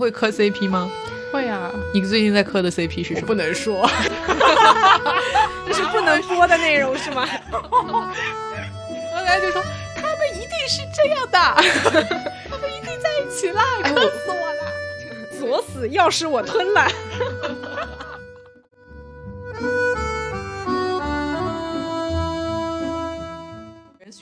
[0.00, 0.90] 会磕 CP 吗？
[1.32, 1.70] 会啊。
[1.94, 3.26] 你最近在磕的 CP 是什么？
[3.26, 3.88] 不能说，
[5.66, 7.28] 这 是不能播的内容是吗？
[7.52, 9.62] 刚才就说
[9.94, 11.38] 他们一定是这样的，
[12.50, 14.72] 他们一定在一起啦，磕死我了！
[15.38, 16.88] 左死，钥匙我吞了。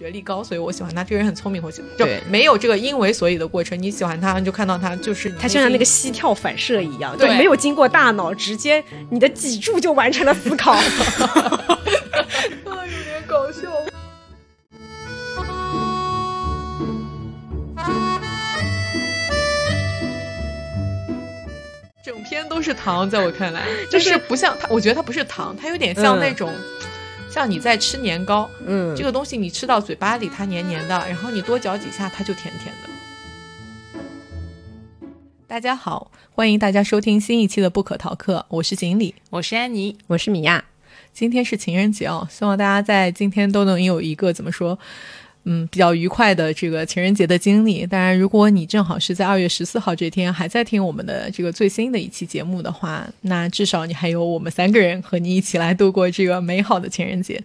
[0.08, 1.04] 学历高，所以我喜欢他。
[1.04, 1.90] 这个人很聪明，我喜欢。
[1.98, 3.78] 对，没有这个因为所以的过程。
[3.78, 10.74] 你喜欢他，你就看到他就是他就像那个膝跳反射一样，对没有经过大脑，直接你的脊柱就完成了思考。
[12.64, 12.72] 有
[13.04, 13.68] 点搞笑。
[22.02, 26.50] 整篇都是糖，在我看来，就就是是不像他，我觉得他不是糖，他有点像那种，
[27.38, 32.88] 像你在吃年糕，嗯这个东西你吃到嘴巴里它黏黏的，然后你多嚼几下它就甜甜的。
[35.46, 39.14] 大家好，欢迎大家收听新一期的不可逃课，我是锦鲤。
[39.30, 40.64] 我是安妮，我是米娅，
[41.12, 44.76] 今天是情人节哦，希望大家在今天都能有一个怎么说，
[45.50, 47.86] 嗯，比较愉快的这个情人节的经历。
[47.86, 57.42] 当然，如果你正好是在二月十四号这天还在听我们的这个最新的一期节目的话，那至少你还有我们三个人和你一起来度过这个美好的情人节。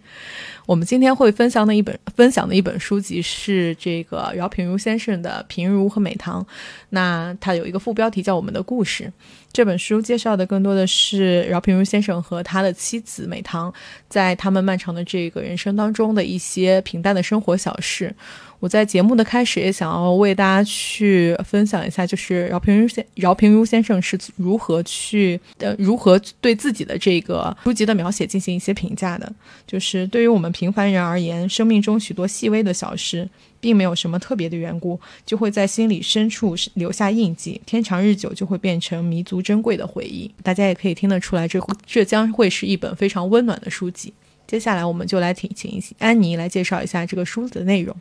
[0.66, 6.42] 我们今天会分享的一本分享的一本书籍是这个饶平如先生的《平如和美棠》，
[6.89, 9.03] 那它有一个副标题叫《我们的故事》。
[9.52, 13.72] 这本书介绍的更多的是饶平如先生和他的妻子美棠
[14.09, 18.16] 在他们漫长的这个人生当中的一些平淡的生活小事。
[18.64, 29.30] 我在节目的开始也想要为大家去分享一下，就是饶平如先饶平如先生是如何去呃如何对自己的这个书籍的描写进行一些评价的。
[29.67, 33.28] 就是对于我们平凡人而言，生命中许多细微的小事，
[33.59, 40.31] 并没有什么特别的缘故，就会在心里深处留下印记，天长日久就会变成弥足珍贵的回忆。
[40.41, 44.13] 大家也可以听得出来，这这将会是一本非常温暖的书籍。
[44.47, 47.94] 接下来，我们就来请请安妮来介绍一下这个书的内容。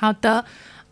[0.00, 0.42] 好的，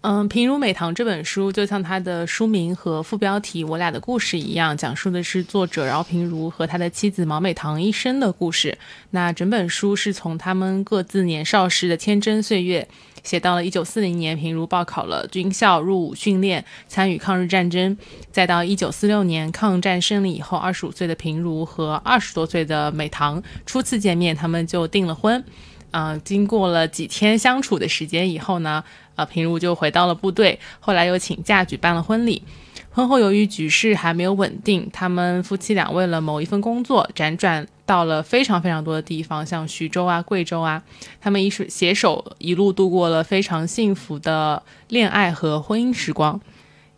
[0.03, 8.77] 嗯，《平如美棠》这本书就像它的书名和副标题《我俩的故事》一样，讲述的是作者饶平如和他的妻子毛美棠一生的故事。
[9.13, 12.87] 那整本书是从他们各自年少时的天真岁月，
[13.25, 17.97] 写到了一九四零年，平如报考了军校，入伍训练，参与抗日战争，
[18.31, 25.43] 再到一九四六年抗战胜利以后，二十五岁的平如和二十多岁的美棠初次见面，他们就订了婚。
[25.91, 28.83] 呃，经过了几天相处的时间以后呢，
[29.17, 32.43] 呃，平如就回到了部队，后来又请假举办了婚礼。
[32.91, 40.83] 婚后由于局势还没有稳定，他们夫妻俩为了某一份工作，辗转到了非常非常多的地方，像徐州啊、贵州啊，
[41.21, 46.41] 他们一手携手一路度过了非常幸福的恋爱和婚姻时光。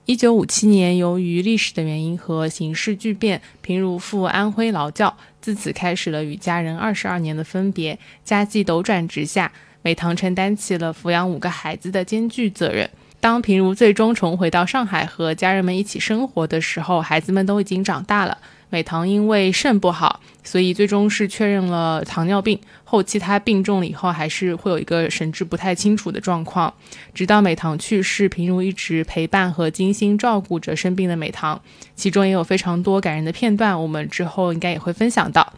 [0.06, 7.96] 一九五七年，由于历史的原因和形势巨变，平如赴安徽劳教，自此开始了与家人二十二年的分别。
[8.24, 9.52] 家计斗转直下，
[9.82, 12.90] 美棠承担起了抚养五个孩子的艰巨责任。
[13.20, 18.36] 当平如最终重回到上海和家人们一起生活的时候，孩子们都已经长大了。
[18.70, 22.58] 美棠因为肾不好，所以最终是确认了糖尿病。
[22.84, 26.72] 后期她病重了以后，还是会有一个神志不太清楚的状况。
[27.12, 31.60] 直到美棠去世，平如一直陪伴和精心照顾着生病的美棠，
[31.94, 35.52] 其中也有非常多感人的片段，我们之后应该也会分享到。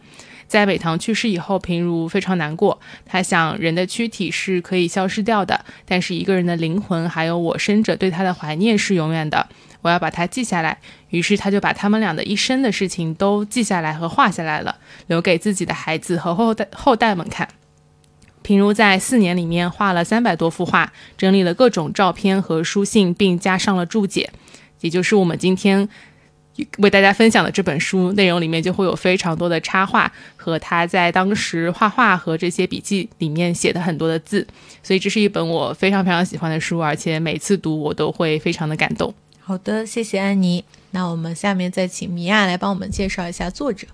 [0.47, 2.79] 在美棠去世以后，平如非常难过。
[3.05, 9.47] 她想，人的躯体是可以消失掉的，但是一个人的灵魂还有我生者对他的怀念是永远的。
[9.83, 10.75] 我要把它记下来。
[11.09, 17.47] 于是他就把他们俩的一生的事情都记下来和画下来了，留给自己的孩子和后代后代们看。
[18.41, 24.29] 平如在四年里面画了三百多幅画，整理了各种照片和书信，并加上了注解，
[24.81, 25.87] 也就是我们今天
[26.79, 34.45] 为大家分享的这本书内容里面就会有非常多的插画和他在当时画画和这些笔记里面写的很多的字，
[34.81, 39.13] 所以这是一本我非常非常喜欢的书，而且每次读我都会非常的感动。
[39.45, 40.63] 好的，谢谢安妮。
[40.91, 43.85] 那我们下面再请米娅来帮我们介绍一下作者。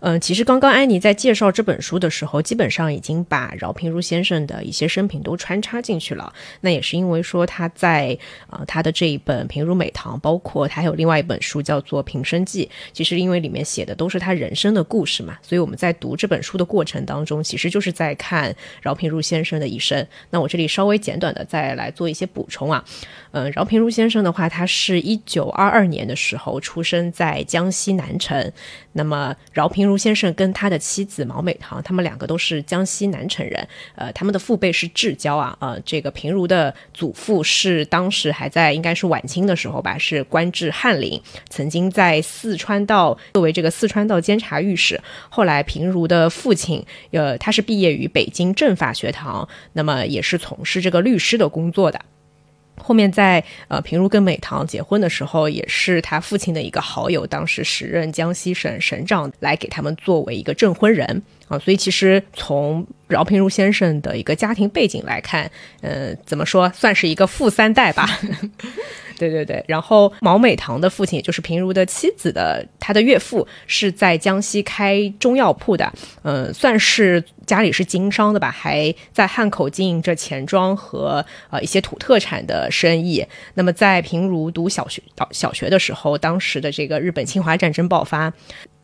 [0.00, 6.32] 嗯，其实刚刚安妮在介绍这本书的时候，基本上已经把饶平如先生的一些生平都穿插进去了。
[6.60, 8.16] 那也是因为说他在
[8.50, 20.06] 呃他的这一本《平如美棠》，包括他还有另外一本书叫做《平生记》，其实因为里面写的都是他人生的故事嘛，所以我们在读这本书的过程当中，其实就是在看饶平如先生的一生。
[20.30, 22.84] 那我这里稍微简短的再来做一些补充啊。
[23.32, 28.52] 嗯，饶平如先生的话，他是一九二二年的时候出生在江西南城。
[28.92, 45.00] 那么饶平如先生跟他的妻子毛美棠，他们两个都是江西南城人，呃，他们的父辈是至交啊，呃，这个平如的祖父是当时还在应该是晚清的时候吧，是官至翰林，曾经在四川道作为这个四川道监察御史。
[45.28, 52.00] 后来平如的父亲，呃，他是毕业于北京政法学堂，那么也是从事这个律师的工作的。
[52.78, 61.58] 后面在呃平如跟美棠结婚的时候，也是他父亲的一个好友，当时时任江西省省长来给他们作为一个证婚人啊。
[61.58, 68.18] 所以其实从饶平如先生的一个家庭背景来看，呃，怎么说算是一个富三代吧。
[69.18, 75.92] 对对对，然后毛美棠的父亲，也就是平如的妻子的他的岳父，是在江西开中药铺的，
[76.22, 83.26] 嗯，算是家里是经商的吧，还在汉口经营着钱庄和呃一些土特产的生意。
[83.54, 88.32] 那么在平如读小学小学的时候，当时的这个日本侵华战争爆发。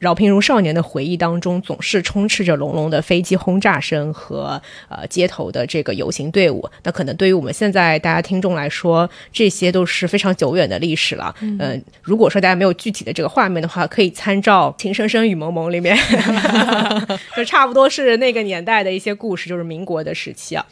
[0.01, 4.61] 饶平如少年的回忆当中，总是充斥着隆隆的飞机轰炸声和
[4.91, 6.69] 呃街头的这个游行队伍。
[6.83, 11.35] 那可能对于我们现在大家听众来说，这些都是非常久远的历史了。
[11.41, 15.97] 嗯，如果说大家没有具体的这个画面的话，可以参照《情深深雨蒙蒙》里面
[17.37, 20.65] 就差不多是那个年代的一些故事，就是民国的时期啊。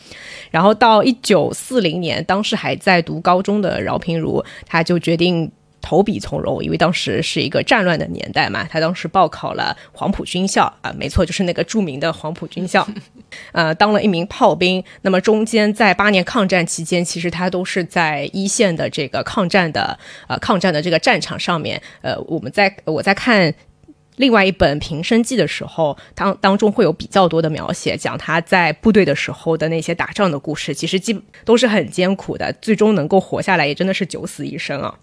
[0.51, 5.51] 然后到一九四零年，当时还在读高中的饶平如，他就决定。
[5.83, 12.87] 投笔从戎，因为当时是一个战乱的年代嘛，他当时报考了黄埔军校啊，没错，就是那个著名的黄埔军校，
[13.53, 14.83] 呃，当了一名炮兵。
[15.03, 19.99] 那么中间在八年抗战期间，其实他都是在一线的这个抗战的
[20.29, 21.83] 呃抗战的这个战场上面。
[22.01, 23.53] 呃，我们在我在看
[24.17, 34.95] 另外一本《平生记》的时候，当当中会有比较多的描写，讲他在部队的时候的那些打仗的故事，其实基都是很艰苦的，最终能够活下来，也真的是九死一生啊。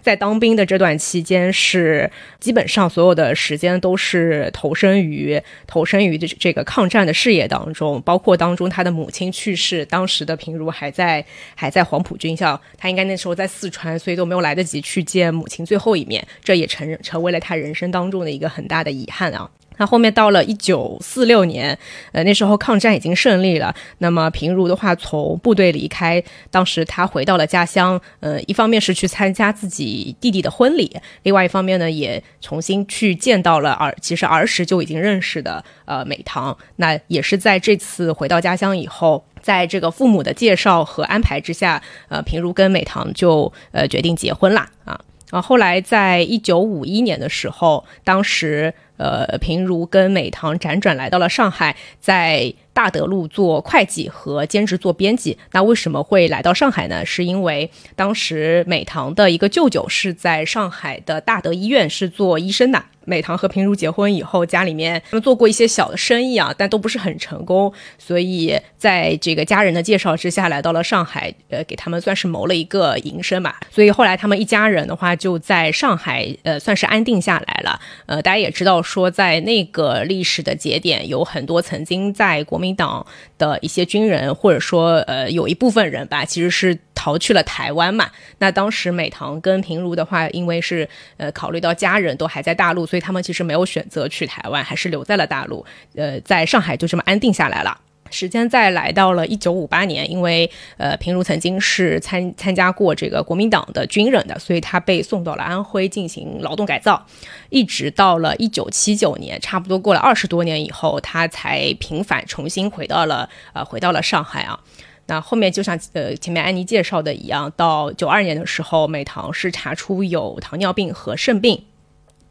[0.00, 19.50] 在当兵的这段期间，是基本上所有的时间都是投身于投身于这这个抗战的事业当中，包括当中他的母亲去世，当时的平如还在还在黄埔军校，他应该那时候在四川，所以都没有来得及去见母亲最后一面，这也成成为了他人生当中的一个很大的遗憾啊。
[19.80, 21.76] 那后面到了一九四六年，
[22.12, 23.74] 呃，那时候抗战已经胜利了。
[23.98, 36.54] 那么平如的话，从部队离开，当时他回到了家乡，呃，一方面是去参加自己弟弟的婚礼，另外一方面呢，也重新去见到了儿，其实儿时就已经认识的呃美棠。
[36.76, 45.00] 那也是在这次回到家乡以后，在这个父母的介绍和安排之下，呃，平如跟美棠就呃决定结婚啦啊。
[45.30, 55.36] 啊，后来在一九五一年的时候，当时呃，平如跟美棠辗转来到了上海，在大德路做会计和兼职做编辑。
[55.52, 57.04] 那为什么会来到上海呢？
[57.04, 62.84] 是因为当时美棠的一个舅舅是在上海的大德医院是做医生的。
[63.06, 73.54] 美棠和平如结婚以后，家里面他们做过一些小的生意啊，但都不是很成功，所以在这个家人的介绍之下，来到了上海，呃，给他们算是谋了一个营生嘛。
[73.70, 77.80] 所以后来他们一家人的话就在上海，呃，算是安定下来了。
[78.06, 83.06] 呃，大家也知道说，在那个历史的节点，有很多曾经在国国民党
[83.38, 86.78] 的一些军人，或者说呃有一部分人吧，其实是。
[87.02, 88.10] 逃去了台湾嘛？
[88.40, 90.86] 那当时美棠跟平如的话，因为是
[91.16, 95.64] 呃考虑到家人都还在大陆，所以他们其实没有选择去台湾，还是留在了大陆。
[95.94, 97.80] 呃，在上海就这么安定下来了。
[98.10, 107.06] 时间再来到了一九五八年，因为呃平如曾经是参参加过这个国民党的军人的，所以他被送到了安徽进行劳动改造。
[107.48, 114.58] 一直到了一九七九年，差不多过了二十多年以后，他才平反，重新回到了呃回到了上海啊。
[115.06, 121.64] 那后面就像呃前面安妮介绍的一样，到九二年的时候，美棠是查出有糖尿病和肾病，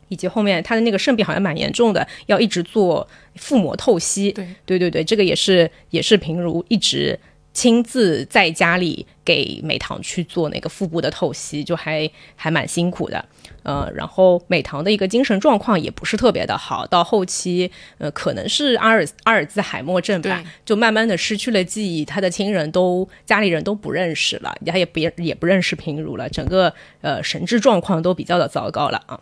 [0.09, 4.31] 以及后面他的那个肾病好像蛮严重的，要一直做腹膜透析。
[4.33, 7.17] 对对对对，这个也是也是平如一直。
[7.51, 13.25] 亲自在家里给美棠去做那个腹部的透析，就还还蛮辛苦的，
[13.63, 29.19] 呃，然后美棠的一个精神状况也不是特别的好，到后期，呃，可能是阿尔阿尔兹海默症吧，就慢慢的失去了记忆，他的亲人都家里人都不认识了，他也不也不认识平如了，整个呃神智状况都比较的糟糕了啊。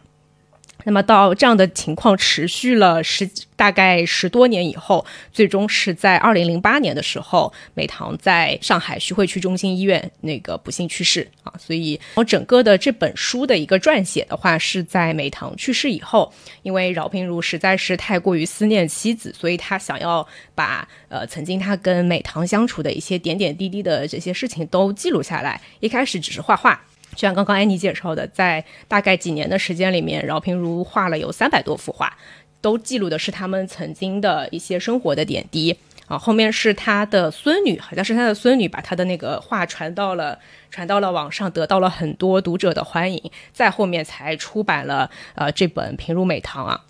[0.87, 11.51] 那么到这样的情况持续了十大概十多年以后，最终是在二零零八年的时候，美棠在上海徐汇区中心医院那个不幸去世啊。
[11.59, 16.31] 所以，我整个的这本书的一个撰写的话，是在美棠去世以后，
[16.63, 20.25] 因为饶平如实在是太过于思念妻子，所以他想要
[20.55, 25.59] 把呃曾经他跟美棠相处的一些点点滴滴的这些事情都记录下来。
[25.81, 26.81] 一开始只是画画。
[27.17, 32.15] 就像刚刚安妮介绍的，在大概几年的时间里面，饶平如画了有三百多幅画。
[32.61, 35.75] 都记录的是他们曾经的一些生活的点滴
[36.07, 36.17] 啊。
[36.17, 40.37] 后面是他的孙女，好像是他的孙女把他的那个画传到了
[40.69, 46.83] 传到了网上，得到了很多读者的欢迎，再后面才出版了呃这本《平如美堂》啊。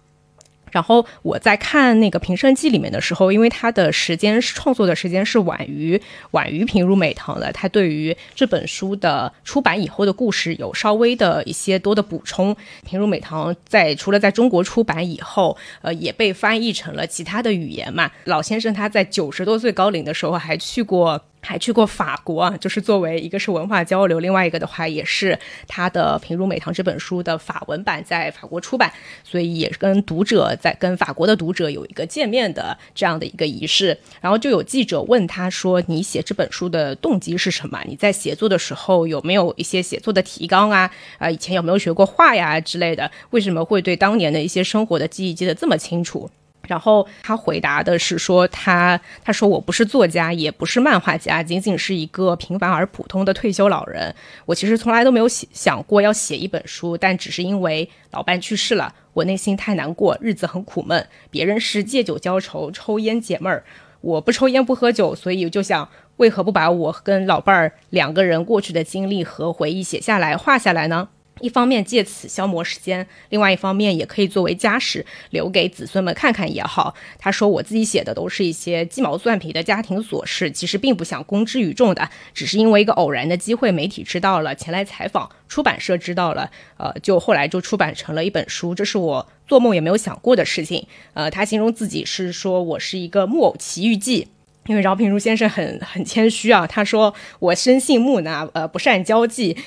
[0.71, 5.99] 然后我在看那个《平生记》里面的时候，因为他的时间创作的时间是晚于
[6.31, 12.53] 晚于《平如美棠》的，他对于这本书的出版以后的故事有稍微的一些多的补充。
[12.85, 18.11] 《平如美棠》在除了在中国出版以后，呃，也被翻译成了其他的语言嘛。
[18.25, 21.21] 老先生他在九十多岁高龄的时候还去过。
[21.47, 28.91] 还去过法国啊，就是作为一个是文化交流，另外一个的话也是他的《平如美棠》这本书的法文版在法国出版，
[29.23, 33.97] 所以也跟读者在跟法国的读者有一个见面的这样的一个仪式。
[34.19, 37.81] 然后就有记者问他说：“你写这本书的动机是什么？
[37.85, 40.91] 你在写作的时候有没有一些写作的提纲啊？
[41.17, 43.09] 啊，以前有没有学过画呀之类的？
[43.29, 46.29] 为什么会对当年的一些生活的记忆记得这么清楚？”
[46.67, 54.13] 然后他回答的是说他他说我不是作家，也不是漫画家，仅仅是一个平凡而普通的退休老人。
[54.45, 61.07] 我其实从来都没有写想过要写一本书，但只是因为老伴去世了，我内心太难过，日子很苦闷。
[61.31, 63.63] 别人是借酒浇愁，抽烟解闷儿，
[64.01, 71.09] 我不抽烟不喝酒，所以就想为何不把我跟老伴儿两个人过去的经历和回忆写下来画下来呢？
[71.39, 76.93] 一方面借此消磨时间，另外一方面也可以作为家史留给子孙们看看也好。
[77.17, 88.73] 他说：“我自己写的都是一些鸡毛蒜皮的家庭琐事，其实并不想公之于众的，只是因为一个偶然的机会，媒体知道了，前来采访，出版社知道了，呃，就后来就出版成了一本书。
[88.73, 90.85] 这是我做梦也没有想过的事情。
[91.13, 94.27] 呃，他形容自己是说我是一个木偶奇遇记，
[94.65, 99.57] 因为饶平如先生很很谦虚啊，他说我生性木讷，呃，不善交际。”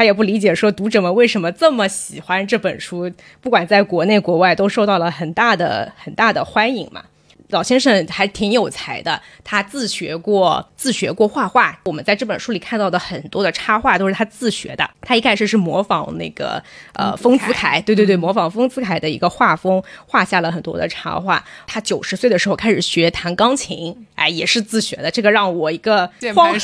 [0.00, 7.04] 他也不理解，说读者们为什么这么喜欢这本书，不管在国内国外都受到了很大的很大的欢迎嘛。
[7.50, 11.78] 老先生还挺有才的，他自学过自学过画画。
[11.84, 14.88] 我们在这本书里看到的很多的插画都是他自学的。
[15.00, 16.62] 他一开始是模仿那个
[16.94, 21.44] 呃丰子恺，对对对，模仿丰子恺的一个画风，画下了很多的插画。
[21.66, 25.10] 他九十岁的时候开始学弹钢琴，哎，也是自学的。
[25.10, 26.54] 这个让我一个荒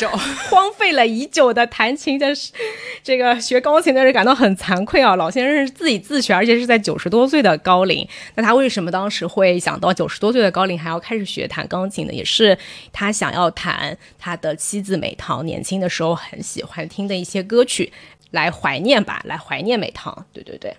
[0.48, 2.28] 荒废了已久的弹琴的
[3.02, 5.16] 这个学钢琴的人感到很惭愧啊！
[5.16, 8.06] 老先生是自己自学，而且是在九十多岁的高龄。
[8.34, 10.75] 那他为什么当时会想到九十多岁的高龄？
[10.78, 12.56] 还要开始学弹钢琴的，也是
[12.92, 17.92] 他想要弹他的妻子美棠年轻的时候很喜欢听的一些歌曲，
[18.30, 20.26] 来怀念吧，来怀念美棠。
[20.32, 20.76] 对对对，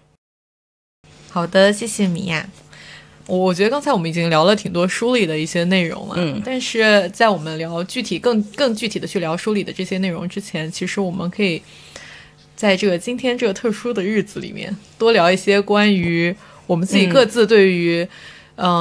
[1.29, 2.49] 好的，谢谢米娅。
[3.25, 11.61] 我觉得刚才我们已经聊了挺多书里的一些内容了，嗯，但是在我们聊具体更更具体的去聊书里的这些内容之前，其实我们可以
[12.55, 16.33] 在这个今天这个特殊的日子里面多聊一些关于
[16.65, 18.01] 我们自己各自对于。
[18.01, 18.09] 嗯，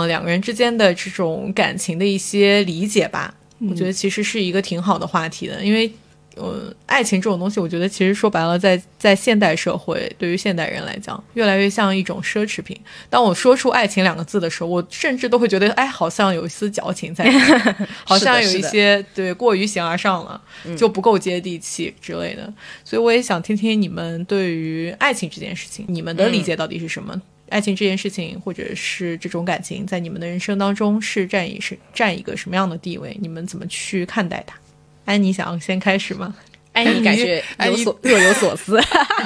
[0.06, 3.34] 两个人之间的这种感情的一些理解吧，
[3.68, 5.62] 我觉得其实是一个挺好的话题的。
[5.62, 5.90] 因为，
[6.36, 12.78] 呃，爱情这种东西，我觉得其实说白了，在在现代社会，对于现代人来讲，越来越像一种奢侈品。
[13.08, 17.24] 当我说出“爱情”两个字的时候，我甚至都会觉得，哎，好像有一丝矫情在，
[18.04, 20.40] 好像有一些对过于形而上了，
[20.76, 22.52] 就不够接地气之类的。
[22.84, 27.20] 所以，我也想听听你们对于爱情这件事情，你们的理解到底是什么？
[27.48, 33.16] 爱情这件事情，或者是这种感情，在你们的人生当中是占一是占一个什么样的地位？
[33.20, 34.56] 你们怎么去看待它？
[35.04, 36.34] 安妮想要先开始吗？
[36.72, 38.78] 安妮 感觉有所若有所思。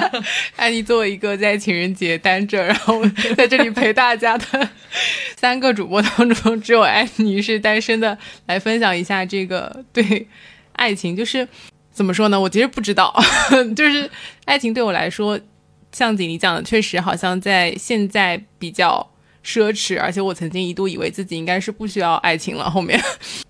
[0.55, 3.03] 安妮作为一个在情人节单着，然后
[3.35, 4.69] 在这里陪大家的
[5.35, 10.27] 三个主播当中，只有安妮是单身的，来分享一下这个对
[10.73, 11.47] 爱情，就是
[11.91, 12.39] 怎么说呢？
[12.39, 13.13] 我其实不知道，
[13.75, 14.09] 就是
[14.45, 15.39] 爱情对我来说。
[15.91, 19.05] 像锦鲤讲的，确实好像在现在比较
[19.43, 22.69] 奢侈，而且我曾经一度以为自己应该是不需要爱情了。
[22.69, 22.97] 后面，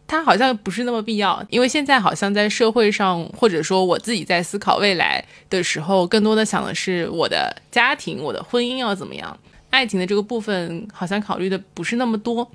[0.08, 9.38] 它好像不是那么必要，因为现在好像在社会上，或者说我自己在思考未来的时候，更多的想的是我的家庭、我的婚姻要怎么样，
[9.70, 12.50] 爱情的这个部分好像考虑的不是那么多。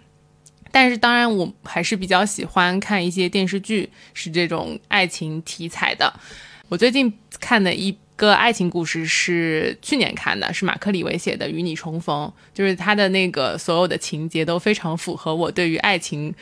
[0.73, 6.13] 但是当然，我还是比较喜欢看一些电视剧，是这种爱情题材的。
[6.69, 7.97] 我最近看的一。
[8.17, 16.35] 个爱情故事是去年看的，是马克·李维写的《与你重逢》，就是他的那个所有的情节都非常符合我对于爱情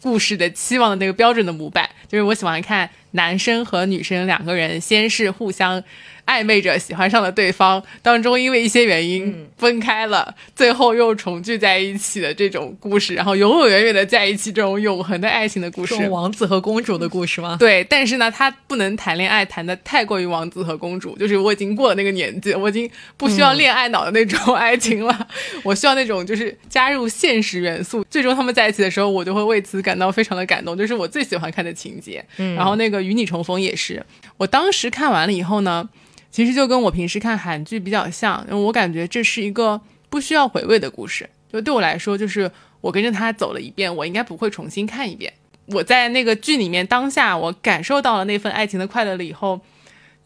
[0.00, 1.90] 故事的期望的那个标准的模板。
[2.06, 5.82] 就是我喜欢看男生和女生两个人先是互相。
[6.26, 17.56] 暧昧着喜欢上了对方，当中因为一些原因分开了，最后又重聚在一起的这种故事，然后永永远远的在一起，这种永恒的爱情的故事，王子和公主的故事吗？
[17.60, 25.28] 对，但是呢，他不能谈恋爱谈的太过于王子和公主，就是我已经过了那个年纪，我已经不需要恋爱脑的那种爱情了，
[25.62, 28.04] 我需要那种就是加入现实元素。
[28.10, 32.24] 最终他们在一起的时候，我就会为此感到非常的感动，就是我最喜欢看的情节。
[32.56, 34.04] 然后那个与你重逢也是，
[34.36, 35.88] 我当时看完了以后呢。
[36.28, 41.26] 其实就跟我平时看韩剧比较像，因为我感觉这是一个不需要回味的故事。
[41.50, 42.50] 就对我来说，就是
[42.82, 45.32] 我跟着他走了一遍，我应该不会重新看一遍。
[45.68, 49.58] 我在那个剧里面当下，我感受到了那份爱情的快乐了以后，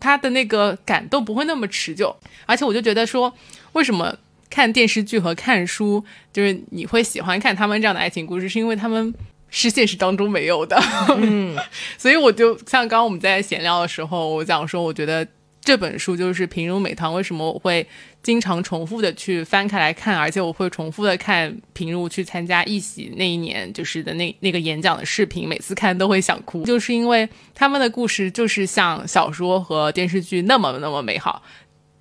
[0.01, 2.17] 他的那个感动不会那么持久。
[2.45, 3.33] 而且我就觉得说，
[3.75, 4.13] 为什么
[4.49, 9.15] 看电视剧和看书，就是你会喜欢看他们这样的爱情故事，是因为他们
[9.51, 10.81] 是现实当中没有的。
[11.19, 11.57] 嗯，
[11.99, 15.27] 所以我就像刚刚我们在闲聊的时候，我讲说，我觉得。
[15.63, 17.87] 这本书就是平如美棠，为什么我会
[18.23, 31.43] 经常重复的去翻开来看，而且我会重复的看平如去参加一喜那一年就是的那那个演讲的视频，每次看都会想哭，就是因为他们的故事就是像小说和电视剧那么那么美好，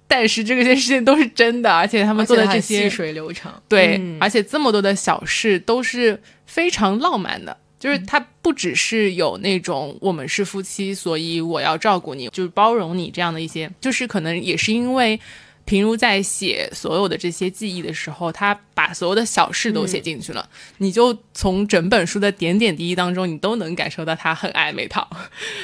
[0.08, 7.56] 但是这件事情都是真的，而且他们做的这些细水流长，对，而且这么多的小事都是非常浪漫的。
[7.80, 15.18] 就是他不只是有那种我们是夫妻，所以我要照顾你，就是包容你这样的一些，就是可能也是因为
[15.64, 25.08] 平如在写所有的这些记忆的时候，他把所有的小事都写进去了，你就从整本书的点点滴滴当中，你都能感受到他很爱美桃，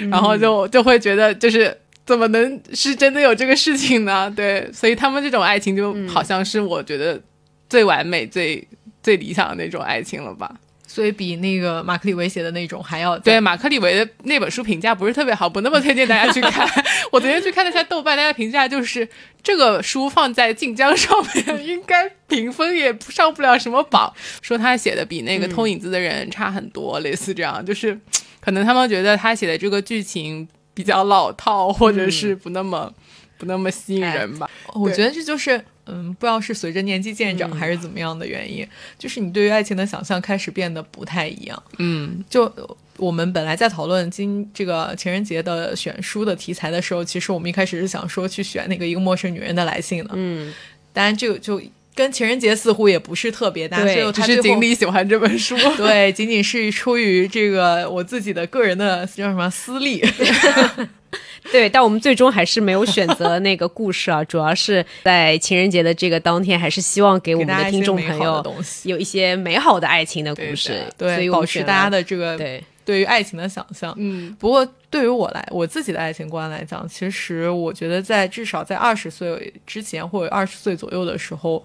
[0.10, 4.32] 然后就就会觉得就是怎么能是真的有这个事情呢？
[4.34, 7.22] 对，所以他们这种爱情就好像是我觉得
[7.68, 8.66] 最完美、最
[9.04, 10.56] 最理想的那种爱情了吧。
[10.88, 16.66] 所以比那个马克·里维写的那种还要对马克·里维的那本书评价不是特别好，不那么推荐大家去看。
[17.12, 19.08] 我昨天去看了一下豆瓣，大家评价就是
[19.44, 28.00] 这个书放在晋江上面 应该评分也上不了什么榜，说他写的比那个偷影子的人差很多，类似这样，就是
[28.40, 32.94] 可能他们觉得他写的这个剧情比较老套，或者是不那么
[33.38, 34.50] 不那么吸引人吧。
[34.74, 35.64] 我觉得这就是。
[35.88, 41.64] 嗯，不知道是随着年纪渐长还是怎么样的原因，就是你对于爱情的想象开始变得不太一样。
[41.78, 42.52] 嗯，就
[42.98, 50.12] 我们本来在讨论今这个情人节的选书的题材的时候，其实我们一开始是想说去选那个一个陌生女人的来信的。
[50.14, 50.54] 嗯，
[50.94, 51.62] 当然这个就
[51.96, 55.56] 跟情人节似乎也不是特别大，对，只是锦鲤喜欢这本书。
[55.78, 60.04] 对，仅仅是出于这个我自己的个人的叫什么私利。
[61.52, 68.44] 对，但我们最终还是没有选择那个故事啊，主要是在情人节的这个当天，还是希望给我们的听众朋友
[68.84, 73.94] 有一些美好的爱情的故事，对，所以保持大家的这个对对于爱情的想象。
[73.98, 81.62] 嗯，不过对于我来，我自己的爱情观来讲，其实我觉得在至少在二十岁之前或者二十岁左右的时候，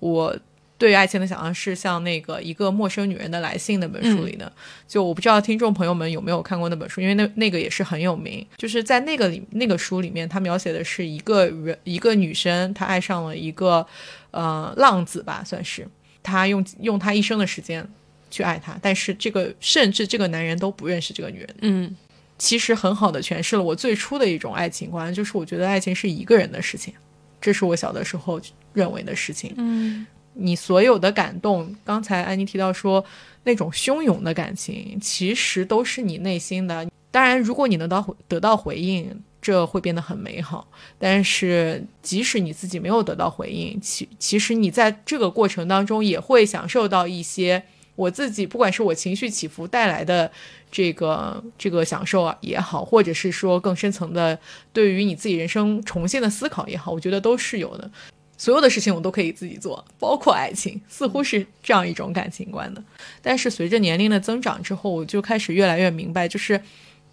[0.00, 0.36] 我。
[0.76, 4.52] 对于爱情的想象是像那个一个陌生女人的来信那本书里的，
[4.88, 8.44] 就我不知道听众朋友们有没有看过那本书，因为那那个也是很有名。
[8.56, 13.86] 就是在那个里那个书里面，他描写的是一个人一个女生，她爱上了一个
[14.32, 15.86] 呃浪子吧，算是
[16.24, 17.88] 她用用她一生的时间
[18.34, 21.54] 去爱他，但是这个甚至这个男人都不认识这个女人。
[21.60, 21.96] 嗯，
[22.36, 26.92] 其实很好的诠释了我最初的一种爱情观，就是我觉得爱情是一个人的事情，
[27.40, 28.40] 这是我小的时候
[28.72, 29.54] 认为的事情。
[29.56, 30.04] 嗯。
[30.36, 33.04] 你所有的感动，刚才安妮提到说
[33.44, 36.84] 那种汹涌的感情，其实都是你内心的。
[37.12, 39.08] 当然，如果你能到得到回应，
[39.40, 40.66] 这会变得很美好。
[40.98, 47.62] 但是，即使你自己没有得到回应，其其实你在这个过程当中也会享受到一些
[47.96, 50.30] 我自己，不管是我情绪起伏带来的
[50.70, 54.38] 这个这个享受啊也好，或者是说更深层的
[54.72, 57.90] 对于你自己人生重新的思考也好，我觉得都是有的。
[58.36, 62.82] 所有的事情我都可以自己做，包括爱情，似乎是这样一种感情观的。
[63.22, 66.60] 但是随着年龄的增长之后，我就开始越来越明白，就是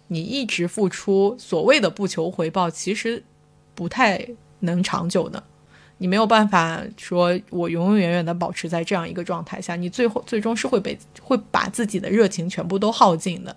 [0.08, 3.22] 你一直付出，所谓的不求回报，其实
[3.76, 4.26] 不太
[4.58, 5.44] 能长久的。
[6.02, 13.56] 你没有办法说我永永远远的保持在这样一个状态下，你最后最终是会被会把自己的热情全部都耗尽的。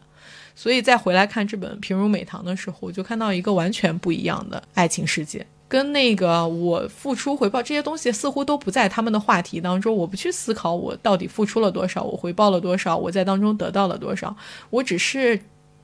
[0.53, 5.43] 所以再回来看这本《平如美棠》的时候，我就看到一个完全不一样的爱情世界。
[5.67, 14.37] 跟那个我付出回报这些东西似乎都不在他们的话题当中，我不去思考我到底付出了多少，我回报了多少，我在当中得到了多少，
[14.69, 15.39] 我只是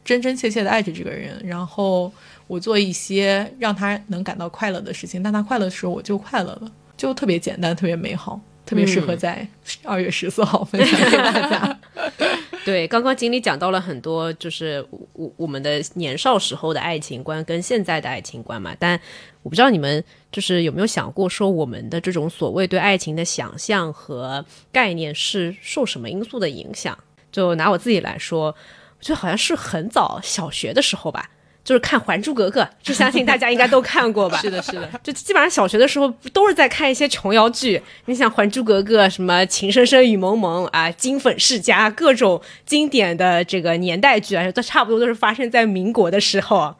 [0.05, 2.13] 真真切切的爱着这个人，然后
[2.47, 9.47] 我做一些让他能感到快乐的事情，当他快乐的时候我就快乐了，就特别简单，特别美好，特别适合在
[9.83, 11.79] 二月十四号分享给大家。
[12.63, 18.75] 对，刚刚经理讲到了很多，就是我我们的年少时候的爱情观跟现在的爱情观嘛。
[18.77, 18.99] 但
[19.41, 26.95] 我不知道你们就是有没有想过，说我们的这种所谓对爱情的想象和概念是受什么因素的影响？
[27.31, 28.55] 就拿我自己来说，
[28.99, 31.31] 我觉得好像是很早小学的时候吧。
[31.63, 34.37] 就是看《还珠格格》，这相信大家应该都看过吧？
[34.41, 34.89] 是的，是的。
[35.03, 37.81] 就基本上小学的时候都是在看一些琼瑶剧。
[38.05, 46.73] 你想《还珠格格》什么《情深深雨蒙蒙》啊，《金粉世家》各种经典的这个年代剧啊，都差不多都是发生在民国的时候，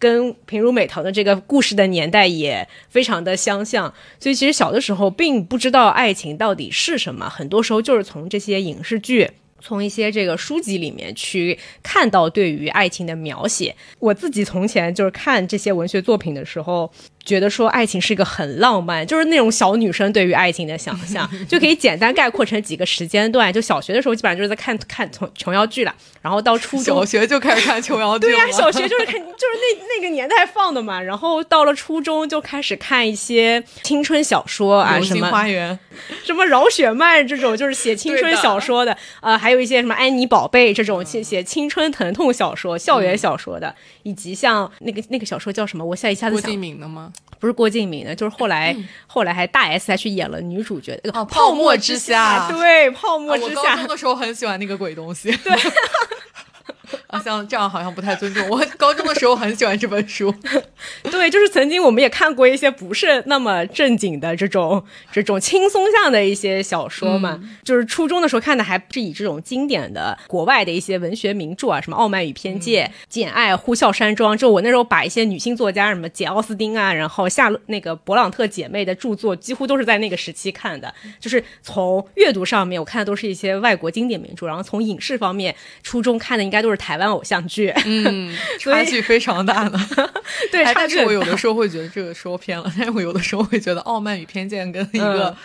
[0.00, 3.94] 跟平如美棠的这个故事的年代也非常的相像。
[4.18, 9.30] 所以其实小的时候并不知道爱情到底是什么，很多时候就是从这些影视剧。
[9.64, 16.92] 从一些这个书籍里面去看到对于爱情的描写，我自己从前就是看这些文学作品的时候。
[17.24, 23.52] 觉得说爱情是一个很浪漫，就是那种小女生对于爱情的想象， 就可以简单概括成几个时间段。
[23.52, 28.26] 就小学的时候，基本上就是在看看琼琼瑶剧了，然后到初中，小学就开始看琼瑶剧。
[28.26, 31.00] 对呀， 小学就是看，就是那那个年代放的嘛。
[31.00, 35.78] 然后到了初中，就开始看一些青春小说啊，什么花园，
[36.24, 38.94] 什么饶雪漫这种，就是写青春小说的。
[39.20, 45.84] 呃，还有一些什么安妮宝贝这种写写青春疼痛小说、校园小说的，以及像那个那个小说叫什么？
[45.84, 46.42] 我现在一下子想。
[46.42, 47.12] 郭敬明的吗？
[47.38, 48.74] 不是郭敬明的，就是后来
[49.06, 53.60] 后来还大 S 还去演了女主角，哦，泡沫之夏，对，泡沫之夏。
[53.60, 55.52] 我高中的时候很喜欢那个鬼东西，对。
[57.14, 58.60] 啊，像这样好像不太尊重我。
[58.76, 60.34] 高中的时候很喜欢这本书，
[61.10, 67.40] 对，就是曾经我们也看过一些不是那么正经的这种这种轻松向的一些小说嘛。
[67.62, 74.36] 就是初中的时候看的还是以这种经典的国外的一些文学名著啊，什么《傲慢与偏见》《简爱》《呼啸山庄》。
[74.38, 80.92] 就我那时候把一些女性作家，什么简奥斯汀啊，然后夏那个勃朗特姐妹的著作，几乎都是在那个时期看的。
[81.18, 86.74] 就是从阅读上面，我看的都是一些外国经典名著，然后从影视方面，初中看的应该都是。
[86.84, 89.78] 台湾偶像剧，嗯， 差距非常大的。
[90.50, 95.36] 对，但是我有的时候会觉得这个说偏了， 但是我有的时候会觉得《傲慢与偏见》跟一个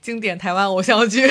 [0.00, 1.30] 经典台湾偶像剧，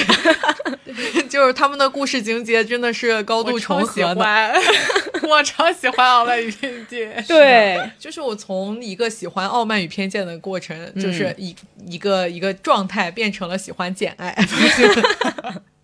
[1.30, 4.54] 就是他们的故事情节真的是高度重合的。
[5.24, 11.56] 我超喜欢《傲慢与偏见》，对，就是我从一个喜欢《傲慢与偏见》的过程，就是一
[11.88, 14.36] 一个一个状态，变成了喜欢《简爱》。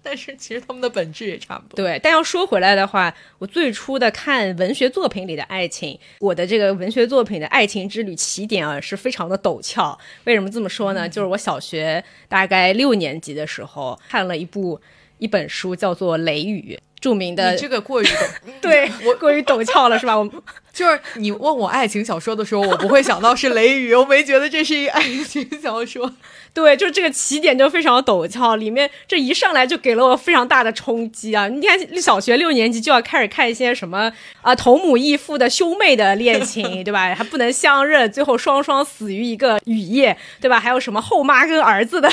[0.05, 1.75] 但是其实他们的本质也差不多。
[1.75, 9.97] 对，但要说回来的话，我最初的看文学作品里的爱情，我的这个文学作品的爱情之旅起点啊，是非常的陡峭。
[10.25, 11.09] 为什么这么说呢？
[11.09, 14.79] 就是我小学大概六年级的时候看了一部
[15.17, 17.57] 一本书，叫做《雷雨》，著名的。
[17.57, 18.29] 这个过于陡，
[18.61, 20.15] 对我过于陡峭了，是吧？
[20.15, 20.29] 我
[20.75, 26.13] 就是你问我爱情小说的时候，我不会想到是《雷雨》，我没觉得这是一爱情小说。
[26.53, 31.47] 对，就这个起点就非常陡峭，里面这一上来就给了我非常大的冲击啊！
[31.49, 34.11] 你看，小学六年级就要开始看一些什么
[34.41, 37.13] 啊，同母异父的兄妹的恋情，对吧？
[37.15, 40.59] 还不能相认，最后双双死于一个雨夜，对吧？
[40.59, 42.09] 还有什么后妈跟儿子的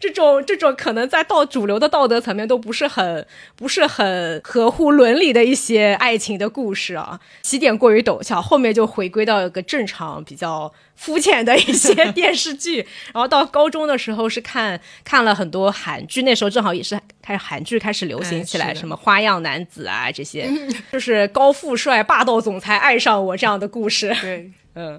[0.00, 3.24] 这 种这种，可能在到主流的道德层面都不是很
[3.54, 7.20] 不是很合乎伦理的一些爱情的故事啊！
[7.56, 10.72] 起点过于陡峭，后面就回归到一个正常比较。
[10.98, 12.78] 肤浅的一些电视剧，
[13.12, 20.50] 然后到高中的时候是看看了很多韩剧，那时候正好也是开始韩剧开始流行起来，什么花样男子啊这些，
[20.90, 24.16] 就是高富帅霸道总裁爱上我这样的故事。
[24.22, 24.98] 对， 嗯，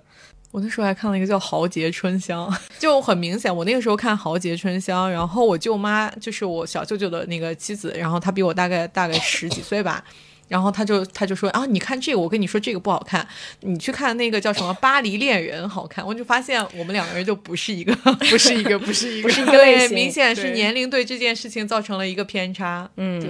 [0.51, 10.03] 我那时候还看了一个叫《豪杰春香》， 就很明显，我那个时候看《豪杰春香》，然后我舅妈就是我小舅舅的那个妻子，然后她比我大概大概十几岁吧。
[10.47, 13.27] 然后他就他就说啊，你看这个，我跟你说这个不好看，
[13.61, 16.05] 你去看那个叫什么 《巴黎恋人》好看。
[16.05, 17.93] 我就发现我们两个人就不是一个，
[18.29, 22.89] 不是一个，不是一个， 不是一个类型，明显是年龄对这件事情造成了一个偏差。
[22.97, 23.29] 嗯，对。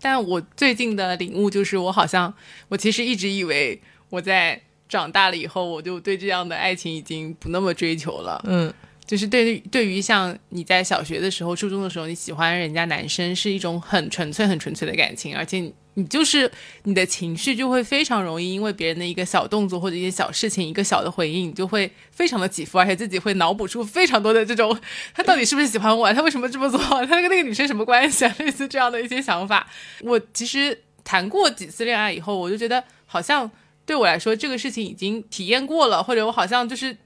[0.00, 2.32] 但我最近的领悟就是，我好像
[2.68, 8.42] 我其实一直以为我在长大了以后，我就对这样的爱情已经不那么追求了。
[8.46, 8.72] 嗯。
[9.06, 16.50] 就是对于对于像你在小学的时候、初中的时候，你喜欢人家男生是一种很纯粹、很纯粹的感情，而且你就是
[16.84, 24.76] 你的情绪就会非常容易因为别人的一个小动作或者一些小事情、一个小的回应，你就会非常的起伏，而且自己会脑补出非常多的这种
[25.14, 26.12] 他到底是不是喜欢我？
[26.12, 26.78] 他为什么这么做？
[26.78, 28.34] 他跟那个女生什么关系啊？
[28.40, 29.66] 类似这样的一些想法。
[30.00, 33.50] 我其实谈过几次恋爱以后，我就觉得好像
[33.86, 36.96] 对我来说这个事情已经体验过了，或者我好像就是。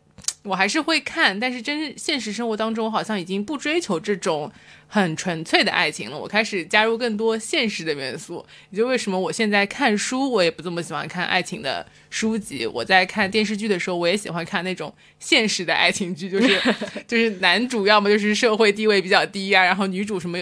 [0.45, 4.51] 我还是会看，但是真现实生活当中，我好像已经不追求这种
[4.87, 6.19] 很纯粹的爱情了。
[6.19, 12.67] 我开始加入更多现实的元素，也就为什么我现在看书，我也不这么喜欢看爱情的书籍。
[12.67, 16.61] 我在看电视剧的时候，我也喜欢看那种现实的爱情剧，就是
[17.07, 20.39] 就是男主要么就是社会地位比较低啊，然后女主什么。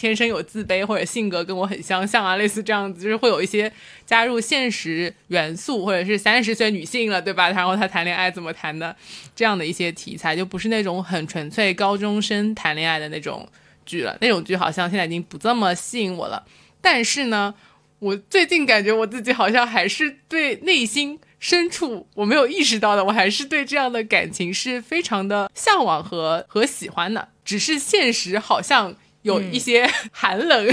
[0.00, 3.70] 天生有自卑或者性格跟我很相像啊，类似这样子，就是会有一些
[4.06, 7.50] 加入现实元素，或者是三十岁女性了，对吧？
[7.50, 8.96] 然后她谈恋爱怎么谈的，
[9.36, 13.46] 这样的一些题材，就不是那种很纯粹高中生谈恋爱的那种
[13.84, 14.16] 剧了。
[14.22, 16.42] 那种剧好像现在已经不这么吸引我了。
[16.80, 17.54] 但是呢，
[17.98, 27.28] 我最近感觉我自己好像还是对内心深处我没有意识到的，我还是对这样的感情是非常的向往和和喜欢的。
[27.44, 30.66] 只是现实好像有一些 寒冷，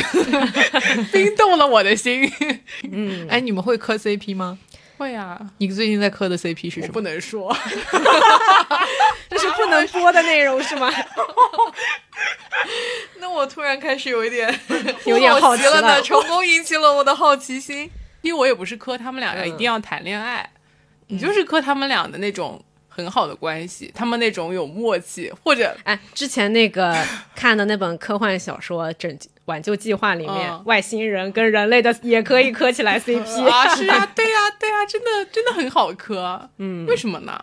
[1.11, 2.31] 冰冻了我的心。
[2.91, 4.57] 嗯，哎，你们会磕 CP 吗？
[4.97, 5.39] 会啊。
[5.59, 6.93] 你最近在磕的 CP 是什么？
[6.93, 7.55] 不能说，
[9.29, 10.91] 这是不能播的内容是吗？
[13.19, 14.59] 那我突然开始有一点
[15.05, 17.89] 有点好奇了呢，成功引起了我的好奇心。
[18.21, 20.49] 因为我也不是磕他们俩一定要谈恋爱，
[21.07, 22.61] 你就是磕他们俩的那种。
[22.97, 26.97] 很好的关系，他们那种有默契，或者哎，之前那个
[27.35, 33.75] 看的那本科幻小说《拯挽救计划》里面，外星人跟人类的也可以磕起来 CP 啊！
[33.75, 36.49] 是啊，对呀，对呀，真的真的很好磕。
[36.57, 37.39] 嗯，为什么呢？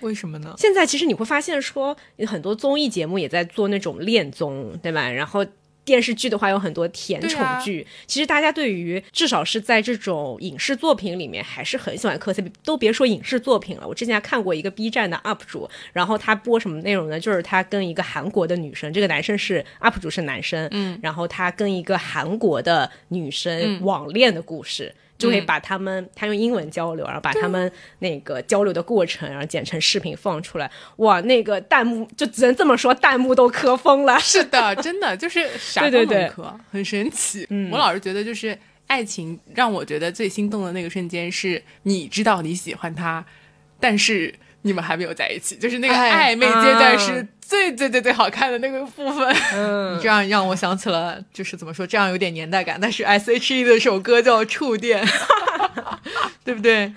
[0.00, 0.52] 为什么呢？
[0.58, 5.08] 现在其实你会发现，说很多综艺节目也在做那种恋综，对吧？
[5.08, 5.46] 然后。
[5.88, 13.88] 电视剧的话有很多甜宠剧，其实大家对于至少是在这种影视作品里面还是很喜欢磕 CP，都别说影视作品了。
[13.88, 17.18] 我之前还看过一个 B 站的 UP 主，然后他播什么内容呢？
[17.18, 24.94] 就是他跟一个韩国的女生，这个男生是 UP 主是男生，嗯，然后他跟一个韩国的女生网恋的故事。
[25.18, 30.70] 就会把他们，他用英文交流，然后把他们那个交流的过程，然后剪成视频放出来。
[30.96, 34.18] 哇，那个弹幕就只能这么说，弹幕都磕疯了。
[34.20, 37.46] 是的，真的就是啥都能磕，很神奇。
[37.50, 43.24] 嗯我老是觉得，就是爱情让我觉得最心动的那个瞬间，是你知道你喜欢他，
[43.80, 44.34] 但是。
[44.62, 49.36] 你们还没有在一起，就是那个暧昧阶段是最最最最好看的那个部分。
[49.54, 52.78] 嗯， 这样让我想起了，就是怎么说，这样有点年代感。
[52.80, 55.04] 但是 S H E 的首歌叫《触电》，
[56.44, 56.92] 对不对？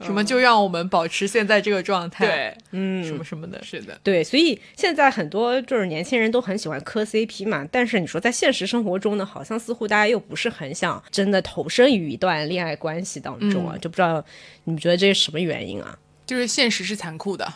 [0.00, 2.26] 什么就让我们保持现在这个状态？
[2.26, 4.22] 对，嗯，什么什么的，是的，对。
[4.22, 7.66] 所以现在很多就是年轻人都很喜欢磕 CP 嘛。
[7.70, 14.22] 但是你说在现实生活中呢，好像似乎大家又不是很想真的投身于一段恋爱关系当中啊，就不知道
[14.64, 15.96] 你们觉得这是什么原因啊？
[16.26, 17.52] 就是现实是残酷的，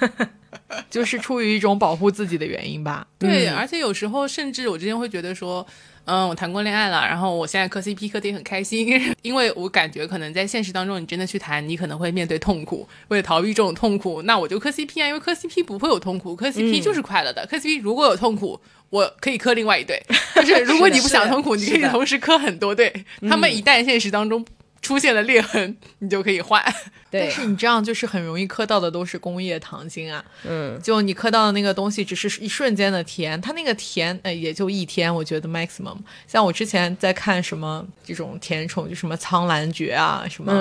[0.90, 3.06] 就是出于一种保护自己的原因吧。
[3.18, 5.66] 对，而且有时候甚至我之前会觉得说，
[6.04, 8.88] 嗯，我谈过恋爱了，然后我现在磕 CP 磕的也很开心，
[9.22, 12.86] 因为我感觉可能在现实当中，你真的去谈，你可能会面对痛苦。
[13.08, 17.46] 为了逃避这种痛苦，那我就磕 CP 啊，因为磕 CP 不会有痛苦，磕 CP 就是快乐的。
[17.46, 20.02] 磕 CP 如果有痛苦，我可以磕另外一对。
[20.36, 23.04] 就是如果你不想痛苦，你可以同时磕很多对。
[23.28, 24.44] 他们一旦现实当中。
[24.80, 26.62] 出现了裂痕，你就可以换。
[27.10, 30.22] 但是你这样就是很容易磕到的都是工业糖精啊。
[30.44, 35.96] 嗯，就你磕到的那个东西只是一瞬间的甜，它那个甜呃也就一天，我觉得 maximum。
[36.26, 40.52] 像我之前在看什么这种甜宠，就什么苍兰诀啊什么，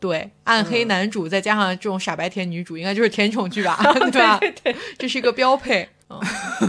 [0.00, 3.78] 对，暗黑男主再加上这种傻白甜女主，应该就是甜宠剧吧？
[4.10, 4.38] 对吧？
[4.38, 5.86] 对对，这是一个标配。
[6.12, 6.18] 嗯，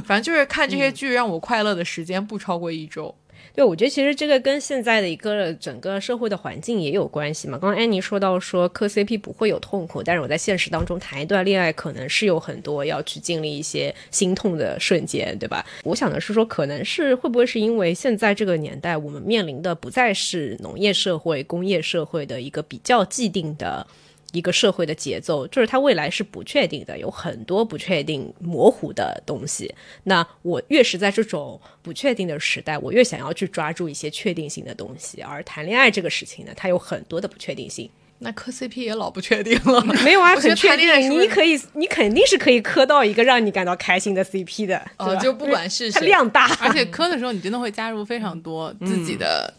[0.06, 3.16] 反正就是看这些剧让我快乐的时间不超过一周。
[3.54, 7.58] 对，我觉得其实这个跟现在的一个整个社会的环境也有关系嘛。
[7.58, 15.66] 刚刚安妮说到说磕 CP 不会有痛苦，但是我在现实当中谈一段恋爱，可能是有很多要去经历一些心痛的瞬间，对吧？
[15.84, 23.86] 我想的是说，可能是会不会是因为现在这个年代，我们面临的不再是农业社会、工业社会的一个比较既定的。
[24.32, 29.74] 一个社会的节奏，就是它未来是不确定的，有很多不确定、模糊的东西。
[30.04, 35.22] 那我越是在这种不确定的时代，我越想要去抓住一些确定性的东西。
[35.22, 37.90] 而谈恋爱这个事情呢，它有很多的不确定性。
[38.20, 40.88] 那磕 CP 也老不确定了， 没有啊，很确定。
[41.10, 49.54] 你可以，你肯定是可以磕到一个让你感到开心的 CP 的，哦，就不管是它量大，而且 磕的时候你真的会加入非常多自己的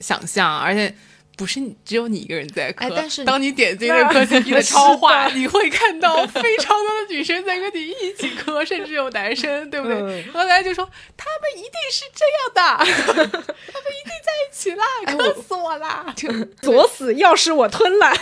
[0.00, 0.92] 想象，而且。
[1.36, 2.90] 不是你，只有你一个人在磕。
[2.96, 9.96] 但是当你点进那磕 CP 的超话，你会看到非常多的女生在跟你一起磕，甚至有男生， 对不对？
[10.22, 12.62] 然后大家就说他们一定是这样的，
[13.12, 16.14] 他们一定在一起啦，磕死我啦！
[16.62, 17.14] 作死！
[17.16, 18.12] 要是我吞了，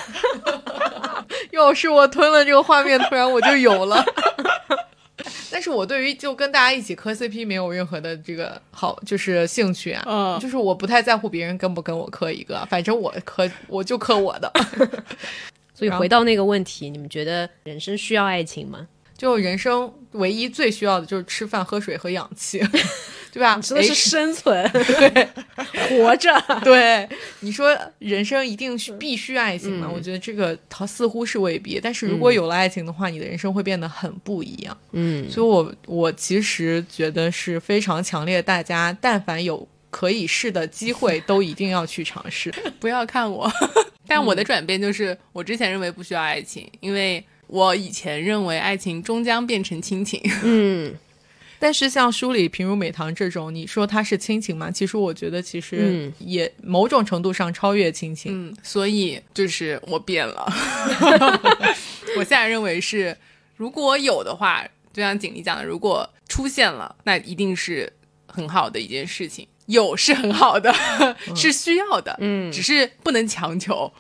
[1.53, 4.05] 要是我吞了，这个画面突然我就有了。
[5.51, 14.53] 但是我对于就跟大家一起磕 CP 没有任何的这个好，就是兴趣啊，嗯，就是我不太在乎别人跟不跟我磕一个，反正我磕我就磕我的。
[15.75, 18.87] 所以回到那个问题，你们觉得人生需要爱情吗？
[19.17, 22.61] 就人生唯一最需要的就是吃饭、喝水和氧气。
[23.35, 23.57] 对吧？
[23.57, 25.29] 你说的是哎 生存，对
[25.89, 26.31] 活着。
[26.63, 27.09] 对，
[27.41, 29.89] 你说人生一定需必须爱情吗？
[29.91, 34.77] 嗯我觉得这个它似乎是未必，但是如果有了爱情的话，你的人生会变得很不一样。
[34.93, 42.55] 嗯，所以我我其实觉得是非常强烈，大家但凡有可以试的机会，都一定要去尝试。
[42.79, 43.51] 不要看我。
[44.07, 50.21] 但我的转变就是，我之前认为不需要爱情，因为我以前认为爱情终将变成亲情。
[50.43, 50.95] 嗯
[51.65, 54.71] 但是像书里平如美棠这种，你说它是亲情吗？
[54.71, 58.51] 其实我觉得其实嗯也某种程度上超越亲情。
[58.51, 60.47] 嗯，所以就是我变了。
[62.19, 63.17] 我现在认为是，
[63.57, 67.91] 如果有的话，就像锦鲤讲的，如果出现了，那一定是
[68.27, 69.49] 很好的一件事情。
[69.67, 70.75] 有是很好的，
[71.35, 72.51] 是需要的，嗯。
[72.53, 73.91] 只是不能强求。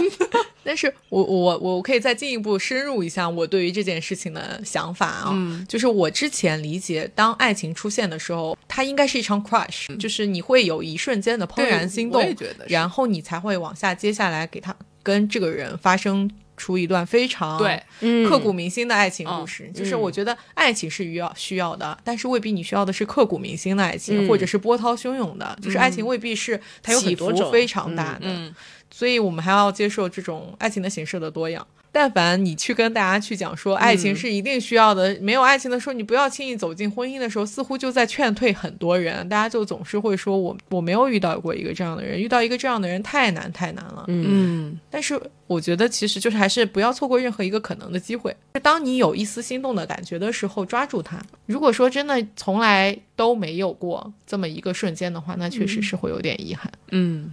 [0.62, 5.64] 但是我我我可以再进一步深入一下我对于这件事情的想法啊，嗯。
[5.68, 12.22] 就是我之前理解，当爱情出现的时候，它应该是一场 crush，、就是你会有一瞬间的怦然心动
[12.66, 19.70] 然后你才会往下接下来给他跟这个人发生出一段非常对，嗯刻骨铭心的爱情故事。
[19.74, 25.58] 就是嗯我觉得爱情是需要需要的，但是未必你需要的是刻骨铭心的爱情，嗯或者是波涛汹涌的。
[25.62, 28.20] 就是爱情未必是它有很起多非常大的。
[28.22, 28.54] 嗯，
[28.90, 31.66] 所以我们还要接受这种爱情的形式的多样。
[31.96, 39.26] 但凡你去跟大家去讲说爱情是一定需要的，没有爱情的时候你不要轻易走进婚姻的时候，似乎就在劝退很多人。
[39.30, 44.04] 大家就总是会说我我没有遇到过一个这样的人，遇到一个这样的人太难太难了。
[44.08, 48.36] 嗯，但是我觉得其实就是还是不要错过任何一个可能的机会。
[48.62, 51.18] 当你有一丝心动的感觉的时候，抓住它。
[51.46, 56.70] 如果说真的从来都没有过这么一个瞬间的话，那确实是会有点遗憾。
[56.90, 57.32] 嗯，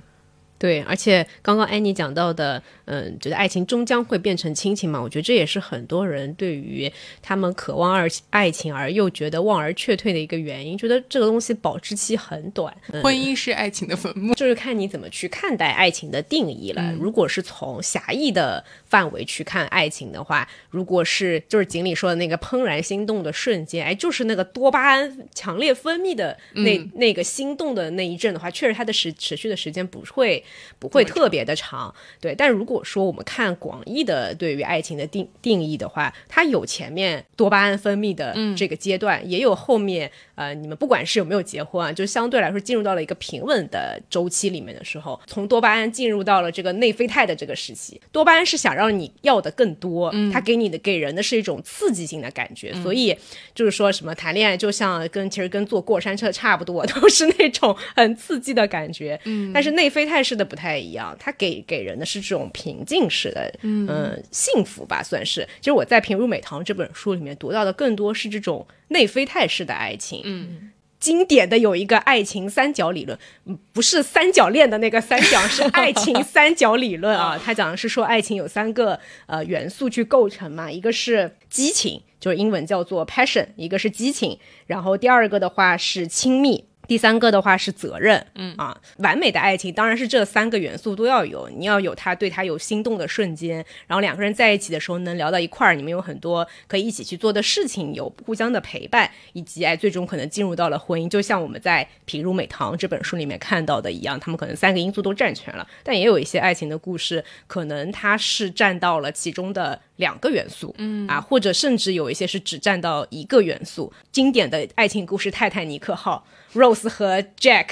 [0.63, 6.89] 对，而且刚刚安妮讲到的，嗯，觉得爱情终将会变成亲情嘛，我觉得这也是很多人对于
[7.21, 12.73] 他们渴望爱爱情而又觉得望而却退的一个原因，觉得这个东西保质期很短。
[12.93, 14.33] 嗯婚姻是爱情的坟墓。
[14.35, 16.93] 就是看你怎么去看待爱情的定义了。
[16.97, 30.41] 如果是从狭义的范围去看爱情的话，如果是就是锦鲤说的那个怦然心动的瞬间，哎，就是那个多巴胺强烈分泌的那、那个心动的那一阵的话，确实它的时持续的时间不会
[30.79, 31.93] 不会特别的长。
[32.19, 47.99] 对，但如果说我们看广义的对于爱情的定定义的话，它有前面多巴胺分泌的这个阶段，也有后面呃，你们不管是有没有结婚啊，就相对来说进入到了一个平稳的周期里面的时候，从多巴胺进入到了这个内啡肽的这个时期。
[48.11, 53.15] 多巴胺是想让你要的更多，它给你的给人的是一种刺激性的感觉，所以
[53.53, 59.19] 就是说什么谈恋爱就像跟其实跟坐过山车差不多，都是那种很刺激的感觉。
[59.25, 65.47] 嗯，但是内啡肽式的不太一样，它给给人的是这种平静式的，嗯、幸福吧，算是。
[65.59, 70.21] 其实我在《平如美堂》这本书里面读到的更多是这种内啡肽式的爱情。
[70.23, 70.71] 嗯。
[70.99, 77.37] 经典的有一个爱情三角理论，嗯不是三角恋的那个三角，是爱情 三角理论啊。
[77.43, 86.63] 他讲的是说爱情有三个呃元素去构成嘛，一个是激情，就是英文叫做 passion，一个是激情，然后第二个的话是亲密。
[86.87, 113.91] 第三个的话是责任，嗯啊，完美的爱情当然是这三个元素都要有，你要有他对他有心动的瞬间，然后两个人在一起的时候能聊到一块儿，你们有很多可以一起去做的事情，有互相的陪伴，以及哎最终可能进入到了婚姻，就像我们在《品如美堂》这本书里面看到的一样，他们可能三个因素都占全了，但也有一些爱情的故事，可能它是占到了其中的两个元素，嗯啊，或者甚至有一些是只占到一个元素。
[114.11, 117.67] 经典的爱情故事《泰坦尼克号》，Rose 和 Jack，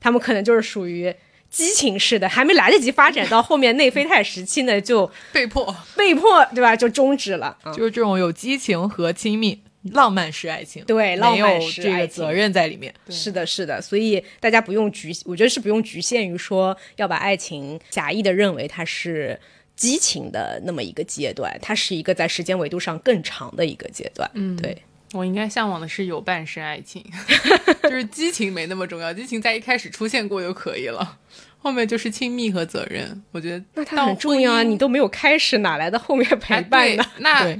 [0.00, 1.14] 他们可能就是属于。
[1.48, 7.56] 激情式的，还没来得及发展到后面内啡肽时期呢，就被迫，被迫对吧，就终止了。
[7.62, 9.58] 啊就是这种有激情和亲密、
[9.92, 12.92] 浪漫式爱情，对浪漫没有式爱情这个责任在里面。
[13.08, 19.38] 是的，是的，所以大家不用局，我觉得是不用局限于说要把爱情狭义的认为它是
[19.76, 24.28] 激情的那么一个阶段，它是一个在时间维度上更长的一个阶段。
[24.34, 24.76] 嗯，对，
[25.12, 27.04] 我应该向往的是有伴式爱情，
[27.84, 31.18] 就是激情没那么重要，激情在一开始出现过就可以了，
[31.58, 33.22] 后面就是亲密和责任。
[33.32, 37.04] 我觉得那它到很重要啊，你都没有开始，哪来的后面陪伴呢？
[37.30, 37.58] 哎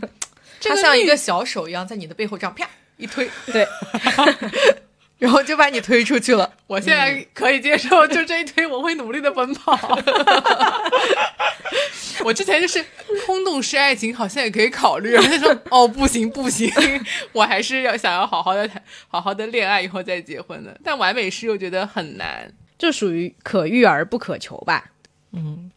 [0.62, 3.66] 那它像一个小手一样，在你的背后这样啪一推，对
[5.18, 6.52] 然后就把你推出去了。
[6.66, 9.76] 我现在可以接受，就这一推，我会努力的奔跑。
[12.24, 12.84] 我之前就是
[13.24, 16.70] 空洞式爱情，好像也可以考虑，然后他说哦不行不行，
[17.32, 20.78] 我还是要想要好好的谈，好好的恋爱以后再结婚的。
[20.82, 22.52] 但完美式又觉得很难。
[22.78, 24.90] 就属于可遇而不可求吧。
[25.32, 25.70] 嗯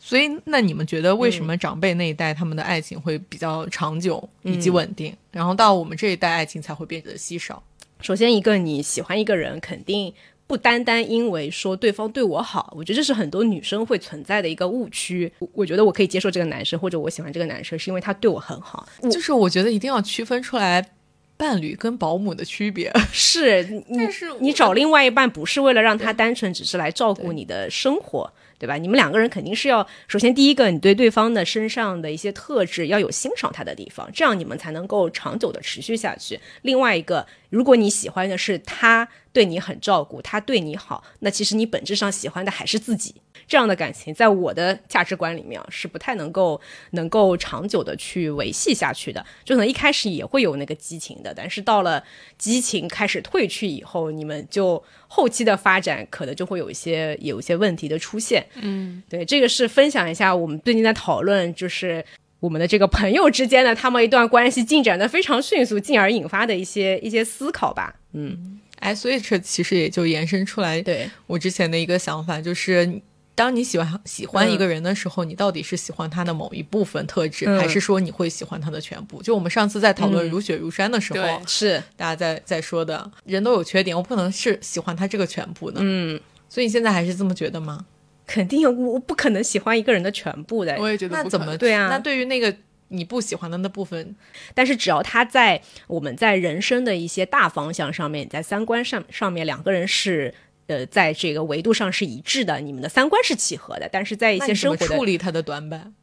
[0.00, 7.60] 所以，那你们觉得为什么长辈那一代他们的爱情会比较长久以及稳定，然后到我们这一代爱情才会变得稀少？
[8.00, 10.12] 首先一个你喜欢一个人，肯定。
[10.48, 15.28] 不单单因为说对方对我好，我觉得这是很多女生会存在的一个误区。
[15.40, 18.88] 我我觉得我可以接受这个男生，或者我喜欢这个男生，是因为他对我很好。
[19.10, 20.90] 就是我觉得一定要区分出来
[21.36, 22.92] 伴侣跟保姆的区别。
[23.10, 28.76] 是，你但是你找另外一半不是为了让他单纯只是来照顾你的生活，对吧？
[28.76, 36.40] 你们两个人肯定是要，首先第一个，你对对方的身上的一些特质要有欣赏他的地方，这样你们才能够长久的持续下去。
[36.62, 43.16] 另外一个，如果你喜欢的是他对你很照顾，他对你好，那其实你本质上喜欢的还是自己。
[43.48, 49.24] 这样的感情，在我的价值观里面啊是不太能够能够长久的去维系下去的。
[49.44, 52.02] 就可能一开始也会有那个激情的，但是到了
[52.36, 58.44] 激情开始退去以后，你们就后期的发展可能就会有一些有一些问题的出现。
[58.56, 62.04] 嗯，对，这个是分享一下我们最近在讨论，就是
[62.40, 67.94] 我们的这个朋友之间的他们一段关系进展的非常迅速，进而引发的一些一些思考吧。
[68.12, 73.00] 嗯，哎，所以这其实也就延伸出来对，我之前的一个想法，就是
[73.36, 79.22] 当你喜欢喜欢一个人的时候，你到底是喜欢他的某一部分特质，嗯还是说你会喜欢他的全部？
[79.22, 85.78] 就我们上次在讨论嗯如雪如山的时候，对是，大家在在说的，人都有缺点，我不能是喜欢他这个全部的。
[85.82, 86.18] 嗯，
[86.48, 87.84] 所以你现在还是这么觉得吗？
[88.26, 90.74] 肯定我我不可能喜欢一个人的全部的。
[90.78, 92.52] 我也觉得那怎么对啊那对于那个
[92.88, 94.16] 你不喜欢的那部分，
[94.54, 100.34] 但是只要他在我们在人生的一些大方向上面，在三观上上面两个人是
[100.66, 105.94] 呃在这个维度上是一致的，你们的三观是契合的，但是在一些生活处理他的短板？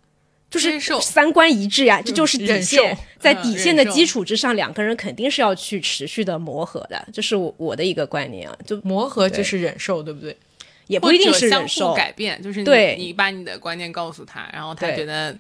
[0.50, 2.96] 就是三观一致呀，这就是底线。
[3.18, 10.38] 在嗯底线的基础之上，两个人肯定是要去持续的磨合的，这是我我的一个观念啊，就磨合就是忍受，对不对？
[10.86, 11.96] 也不一定是忍受。
[11.96, 15.36] 改变，就是你对你把你的观念告诉他，然后他觉得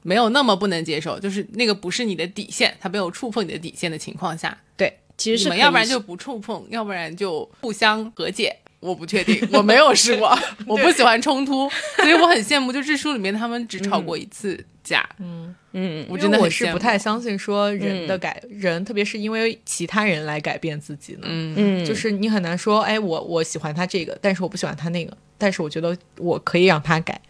[0.00, 8.56] 没有那么不能接受，就是那个不是你的底线，他没有触碰你的底线的情况下，对，其实你们要不然就不触碰，要不然就互相和解。
[8.78, 12.70] 我不确定，我没有试过， 我不喜欢冲突，所以我很羡慕。
[12.70, 21.20] 就这书里面他们只吵过一次架，嗯嗯，我真的是不太相信说人的改、人，特别是因为其他人来改变自己呢。
[21.24, 27.20] 嗯嗯，就是你很难说，哎，我我喜欢他这个，但是我不喜欢他那个，但是我觉得我可以让他改。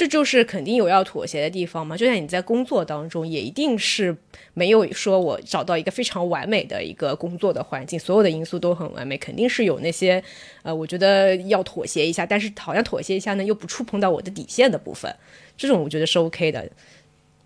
[0.00, 1.94] 这就是肯定有要妥协的地方嘛。
[1.94, 4.16] 就像你在工作当中，也一定是
[4.54, 10.24] 没有说我找到一个非常完美的一个工作的环境，所有的因素都很完美，肯定是有那些
[10.62, 15.14] 呃，我觉得要妥协一下，但是好像妥协一下呢，又不触碰到我的底线的部分，
[15.54, 16.66] 这种我觉得是 OK 的。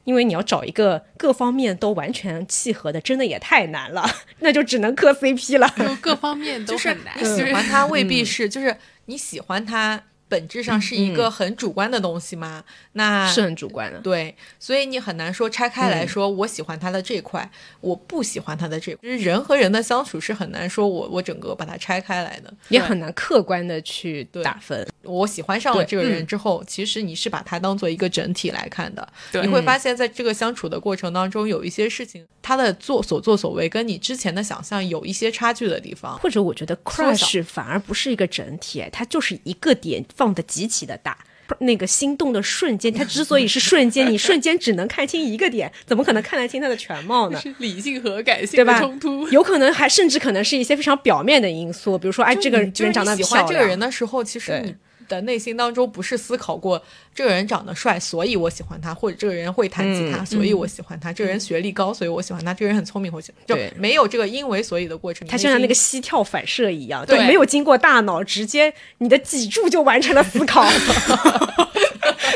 [0.05, 5.69] 因为你要找一个各方面都完全契合的，真的也太难了， 那就只能磕 CP 了。
[5.77, 7.15] 就各方面都就是很难。
[7.19, 8.77] 你喜欢他未必是，就是
[9.07, 10.01] 你喜欢他
[10.35, 12.65] 本质上是一个很主观的东西吗？
[12.97, 17.49] 那是很主观的，对，所以你很难说拆开来说，我喜欢他的这块，
[17.81, 19.01] 我不喜欢他的这块。
[19.03, 22.53] 就是人和人的相处是很难说我我整个把它拆开来的。
[22.69, 24.87] 也很难客观的去对打分。
[25.03, 29.07] 我喜欢上了这个人之后，其实你是把他当做一个整体来看的。
[29.33, 36.17] 对你会发现在这个相处的过程当中，有一些事情他的做所作所为跟你之前的想象有一些差距的地方。
[36.21, 41.19] 或者我觉得 crush 反而不是一个整体，哎它就是一个点放的极其的大。
[41.59, 47.41] 那个心动的瞬间，它之所以是瞬间，你瞬间只能看清一个点，怎么可能看得清它的全貌呢？
[47.41, 49.29] 是理性和感性对吧的冲突。
[49.29, 54.75] 有可能还甚至可能是一些非常表面的因素，比如说，哎，这个人就是长得你喜欢这个人的时候，其实你
[55.09, 56.83] 的内心当中不是思考过
[57.15, 65.27] 这个人长得帅，所以我喜欢他，或者这个人会弹吉他，嗯所以我喜欢他；这个人学历高，所以我喜欢他；这个人很聪明，我喜欢，没有这个因为所以的过程。
[65.29, 70.65] 他就像那个膝跳反射一样，对没有经过大脑，直接你的脊柱就完成了思考。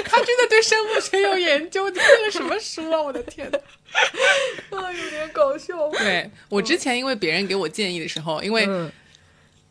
[0.04, 3.00] 他真的对生物学有研究，你看了什么书啊？
[3.02, 3.58] 我的天呐！
[4.76, 5.88] 啊，有点搞笑。
[5.90, 8.90] 对我之前因为别人给我建议的时候，因为嗯，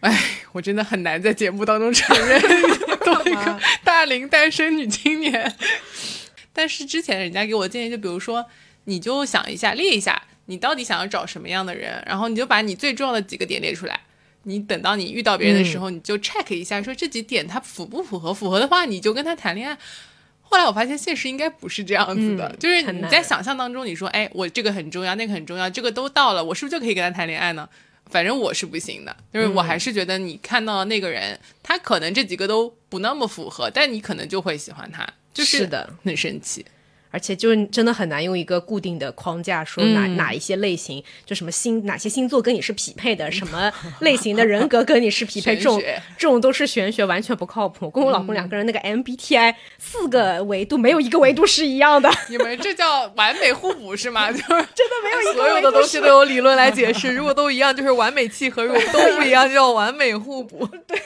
[0.02, 2.42] 哎，我真的很难在节目当中承认
[3.04, 5.56] 作为一个大龄单身女青年。
[6.54, 8.46] 但是之前人家给我建议，就比如说，
[8.86, 14.00] 你就想一下，列一下，你到底想要找什么样的人，然后你就把你最重要的几个点列出来。
[14.44, 18.34] 你等到你遇到别人的时候，你就 check 一下，说这几点他符不符合？
[18.34, 19.78] 符合的话，你就跟他谈恋爱。
[20.42, 27.68] 后来我发现现实应该不是这样子的，嗯就是你在想象当中，你说，哎，我这个很重要，那个很重要，这个都到了，我是不是就可以跟他谈恋爱呢？
[28.10, 36.66] 反正我是不行的，就是我还是觉得你看到那个人，他可能这几个都不那么符合，但你可能就会喜欢他，就是是的，很神奇。
[37.12, 45.82] 而且就真的很难用一个固定的框架说哪、哪一些类型，就什么星哪些星座跟你是匹配的， 什么类型的人格跟你是匹配，这种
[46.18, 47.86] 这种都是玄学，完全不靠谱。
[47.86, 54.30] 我跟我老公两个人那个 MBTI 四个维度没有一个维度是一样的，你们这叫完美互补是吗？
[54.32, 60.68] 就是真的没有一个所有维度是的东西都有理论来解释，如果都一样就是完美契合，如果都不一样就叫完美互补。
[60.88, 60.98] 对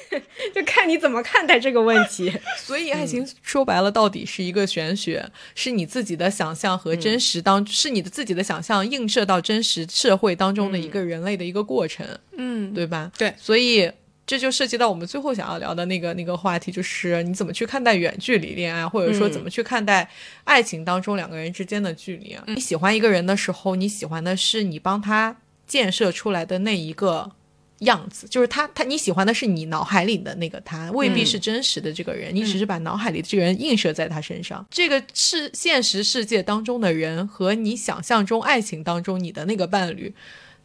[0.54, 2.32] 就看你怎么看待这个问题。
[2.58, 13.12] 所以爱情说白了，到底是一个玄学，是你自己的想象和真实当，是你的自己的想象映射到真实社会当中的一个人类的一个过程，嗯，对吧？
[13.18, 13.92] 对所以。
[14.24, 20.10] 这就涉及到我们最后想要聊的那个那个话题，就是你怎么去看待远距离恋爱，或者说怎么去看待
[20.46, 22.44] 爱情当中两个人之间的距离啊？
[22.48, 25.36] 你喜欢一个人的时候，你喜欢的是你帮他
[25.68, 27.30] 建设出来的那一个
[27.82, 34.66] 样子，就是他他你喜欢的是你脑海里的那个他，未必是真实的这个人，你只是把脑海里的这个人映射在他身上。
[34.72, 40.14] 这个是现实世界当中的人和你想象中爱情当中你的那个伴侣。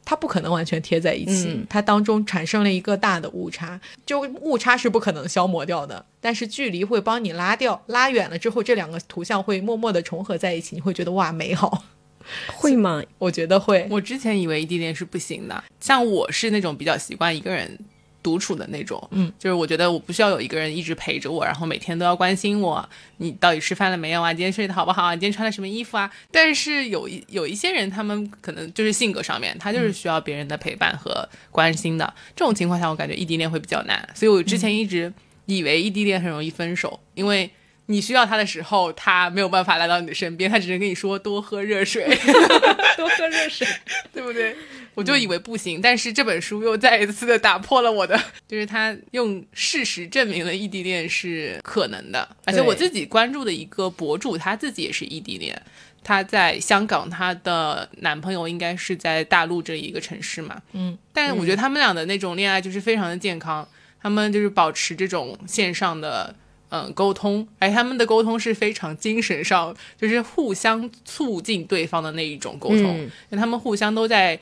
[0.09, 11.83] 它不可能完全贴在一起，嗯它当中产生了一个大的误差，就误差是不可能消磨掉的，但是距离会帮你拉掉，拉远了之后，这两个图像会默默的重合在一起，你会觉得哇美好，
[12.55, 13.03] 会吗？
[13.19, 17.79] 我觉得会，我之前以为异地恋是不行的，像我是那种比较习惯一个人
[18.23, 24.35] 独处的那种，嗯，就是我觉得我不需要有一个人一直陪着我，然后每天都要关心我，你到底吃饭了没有啊？
[24.35, 25.15] 今天睡得好不好啊？
[25.15, 26.11] 你今天穿了什么衣服啊？
[26.33, 35.13] 但是有一有一些人，他们可能就是性格上面，他就是需要别人的陪伴和关心的，这种情况下，我感觉异地恋会比较难，所以我之前一直
[35.45, 37.49] 以为异地恋很容易分手，因为。
[37.87, 42.05] 你需要他的时候，他没有办法来到你的身边，他只能跟你说多喝热水。
[42.97, 43.67] 多喝热水。
[44.13, 44.57] 对不对？
[44.95, 48.19] 我就以为不行，但是这本书又再一次的打破了我的，
[48.49, 55.61] 就是他用事实证明了异地恋是可能的，而且我自己关注的一个博主，他自己也是异地恋，
[56.03, 63.69] 他在香港，他的男朋友应该是在大陆这一个城市嘛，嗯，但是我觉得他们俩的那种恋爱就是非常的健康，
[64.01, 66.35] 他们就是保持这种线上的。
[66.69, 74.39] 嗯，沟通，哎他们的沟通是非常精神上，就是互相促进对方的那一种沟通，他们互相都在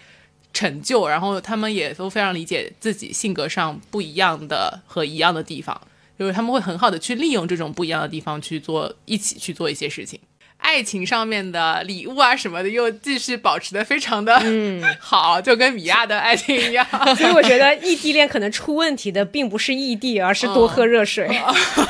[0.53, 5.79] 成就，然后他们也都非常理解自己性格上不一样的和一样的地方，
[6.19, 10.19] 就是他们会很好的去利用这种不一样的地方去做一起去做一些事情。
[10.65, 16.85] 爱情上面的礼物啊什么的，又继续保持的非常的嗯 好，就跟米娅的爱情一样。
[17.15, 21.29] 所以我觉得异地恋可能出问题的并不是异地，而是多喝热水。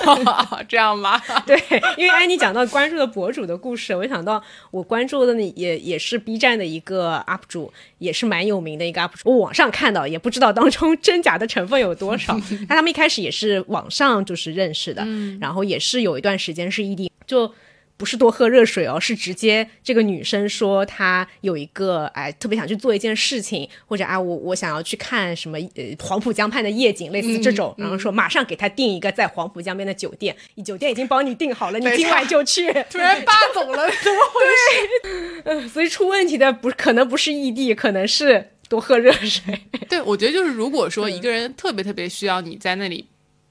[0.69, 1.23] 这样吗？
[1.47, 1.57] 对，
[1.97, 9.31] 因为安妮讲到关注的博主的故事，我想到我关注的那也也是 B 站的一个 UP 主，也是蛮有名的一个 UP 主。
[9.31, 12.37] 我网上看到，也不知道当中真假的成分有多少。
[12.69, 15.07] 但他们一开始也是网上就是认识的，
[15.41, 17.55] 然后也是有一段时间是异地，就。
[17.97, 30.35] 不是多喝热水哦，是直接这个女生说她有一个哎特别想去做一件事情，或者啊我我想要去看什么呃黄浦江畔的夜景，类似这种，然后说马上给她订一个在黄浦江边的酒店，
[30.65, 32.73] 酒店已经帮你订好了，你今晚就去。
[32.91, 35.43] 突然霸总了，怎么回事？
[35.45, 39.43] 嗯 所以出问题的不可能不是异地，可能是多喝热水。
[39.89, 43.07] 对，我觉得就是如果说一个人特别特别需要你在那里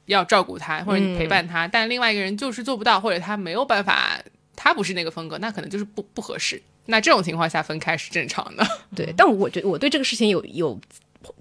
[0.05, 4.19] 要照顾他，或者你陪伴他，但另外一个人就是做不到，或者他没有办法，
[4.55, 6.61] 他不是那个风格，那可能就是不不合适。
[6.85, 8.67] 那这种情况下分开是正常的。
[8.93, 10.77] 对，但我觉得我对这个事情有有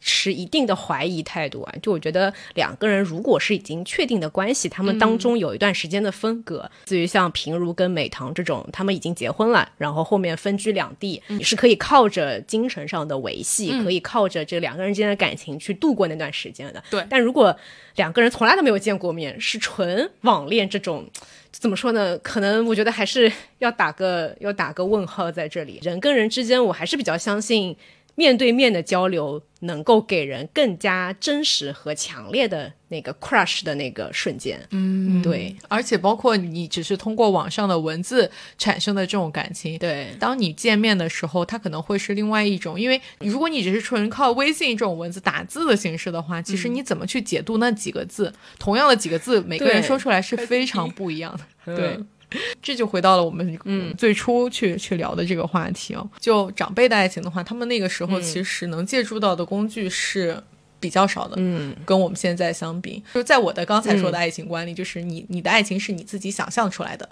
[0.01, 1.74] 持一定的怀疑态度啊。
[1.83, 16.83] 就我觉得两个人如果是已经确定的关系，他们当中有一段时间的分隔，至于像平如跟美棠这种，他们已经结婚了，然后后面分居两地，你是可以靠着精神上的维系，可以靠着这两个人之间的感情去度过那段时间的。
[16.91, 17.57] 对但如果
[17.97, 21.07] 两个人从来都没有见过面，是纯网恋这种。
[21.53, 22.16] 怎么说呢？
[22.18, 25.78] 可能我觉得还是要打个要打个问号在这里。
[25.83, 27.76] 人跟人之间，我还是比较相信
[28.15, 34.61] 面对面的交流能够给人更加真实和强烈的那个 crush 的那个瞬间。
[34.71, 42.79] 嗯，对而且包括你只是通过网上的文字产生的这种感情，对当你见面的时候，它可能会是另外一种。
[42.79, 48.33] 因为如果你只是纯靠微信这种文字打字的形式的话，其实你怎么去解读那几个字？
[48.59, 51.77] 同样的几个字，每个人说出来是非常不一样的。
[51.77, 51.99] 对。
[52.62, 53.95] 这就回到了我们嗯。
[53.97, 56.09] 最初去去聊的这个话题哦。
[56.20, 60.43] 就长辈的爱情的话，他们那个时候其实能借助到的工具是
[60.80, 67.09] 比较少的，嗯，跟我们现在相比，就在我的刚才说的爱情观里，就是你你的爱情是你自己想象出来的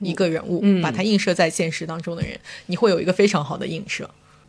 [0.00, 4.08] 一个人物，把它映射在现实当中的人，你会有一个非常好的映射，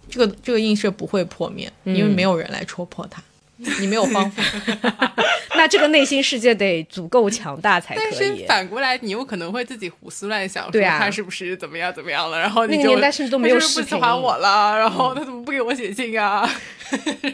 [0.10, 3.24] 这个这个映射不会破灭，因为没有人来戳破它，
[3.80, 4.44] 你没有方法。
[5.68, 8.46] 这个内心世界得足够强大才但可以是。
[8.46, 16.50] 反过来，你有可能会自己胡思乱想，对啊说他是不是怎么样怎么样了，然后你那就个年代甚至都没有 不是视频不喜欢我了，然后他怎么不给我写信啊？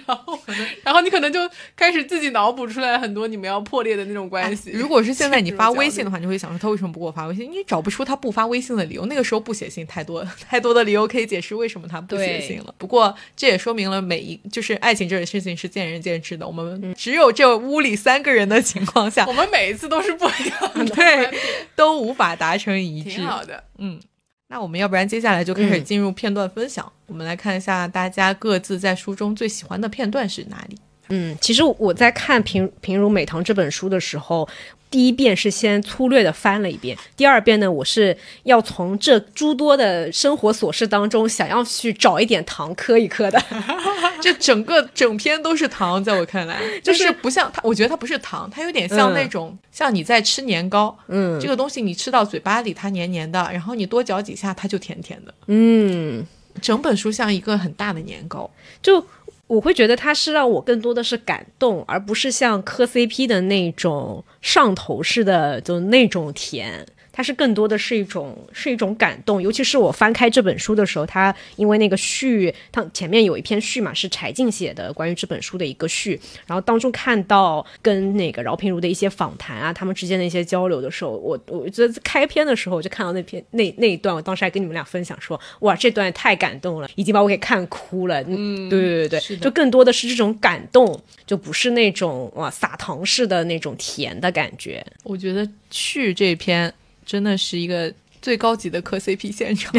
[0.07, 0.39] 然后，
[0.81, 1.39] 然后你可能就
[1.75, 4.71] 开始自己脑补出来很多你们要破裂的那种关系。
[4.71, 7.51] 哎如果是现在你发微信的话，你就会想说他为什么不给我发微信？
[7.51, 9.05] 你找不出他不发微信的理由。
[9.07, 12.73] 那个时候不写信，太多 太多的理由可以解释为什么他不写信了。
[12.77, 16.47] 不过这也说明了每一就是爱情这种事情是见仁见智的。
[16.47, 21.39] 我们只有这屋里三个人的情况下，我们每一次都是不一样的， 对，
[21.75, 23.25] 都无法达成一致挺。
[23.25, 23.63] 好的。
[23.77, 23.99] 嗯，
[24.47, 26.91] 那我们要不然接下来就开始进入片段分享。
[27.07, 30.77] 我们来看一下大家各自在书中最喜欢的片段是哪里。
[31.09, 34.47] 嗯，其实我在看平平如美棠这本书的时候，
[34.91, 43.41] 第一遍是先粗略的翻了一遍，第二遍呢，我是要从这诸多的生活琐事当中，想要去找一点糖磕一磕的。
[44.21, 51.39] 这整个整篇都是糖，在我看来， 就是不像它，我觉得它不是糖，它有点像那种、像你在吃年糕，嗯。
[51.39, 56.23] 这个东西你吃到嘴巴里它黏黏的，然后你多嚼几下它就甜甜的，嗯，
[56.61, 58.47] 整本书像一个很大的年糕。
[58.81, 59.03] 就
[59.51, 66.85] 我会觉得他是让我更多的是感动，而不是像磕 CP 的那种上头似的就那种甜。
[67.11, 88.21] 它是更多的是一种是一种感动，尤其是我翻开这本书的时候，它因为那个序，它前面有一篇序嘛，是柴静写的关于这本书的一个序，然后当中看到跟那个饶平如的一些访谈啊，他们之间的一些交流的时候，我我觉得开篇的时候我就看到那篇那那一段，我当时还跟你们俩分享说，哇，这段太感动了，已经把我给看哭了。
[88.27, 94.85] 嗯，对对对对，就更多的是这种感动，就不是那种哇撒糖式的那种甜的感觉。
[95.03, 96.73] 我觉得序这篇
[97.05, 99.73] 真的是一个最高级的磕 CP 现场，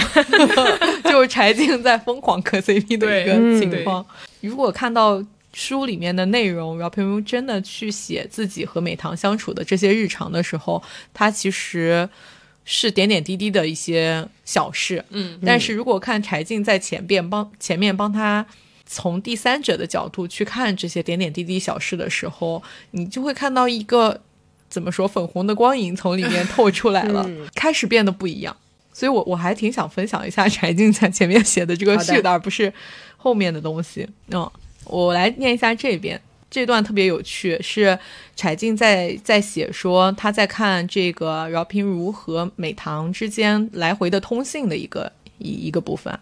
[1.05, 4.05] 就是柴静在疯狂磕 CP 的一个情况。
[4.41, 12.09] 如果看到书里面的内容，饶平如真的去写自己和美棠相处的这些日常的时候，他其实
[12.65, 15.05] 是点点滴滴的一些小事。
[15.11, 18.47] 嗯，但是如果看柴静在前边帮前面帮他。
[18.85, 24.21] 从第三者的角度去看这些点点滴滴小事的时候，你就会看到一个
[24.73, 28.57] 怎么说粉红的光影从里面透出来了， 开始变得不一样。
[28.95, 32.73] 所以我我还挺想分享一下柴静在前面写的这个序的，而不是
[33.19, 34.09] 后面的东西。
[34.31, 34.51] 嗯，
[34.87, 36.19] 我来念一下这边。
[36.51, 37.99] 这段特别有趣，是
[38.37, 46.19] 柴静在在写说他在看这个饶平如和美棠之间来回的通信的一个一一个部分。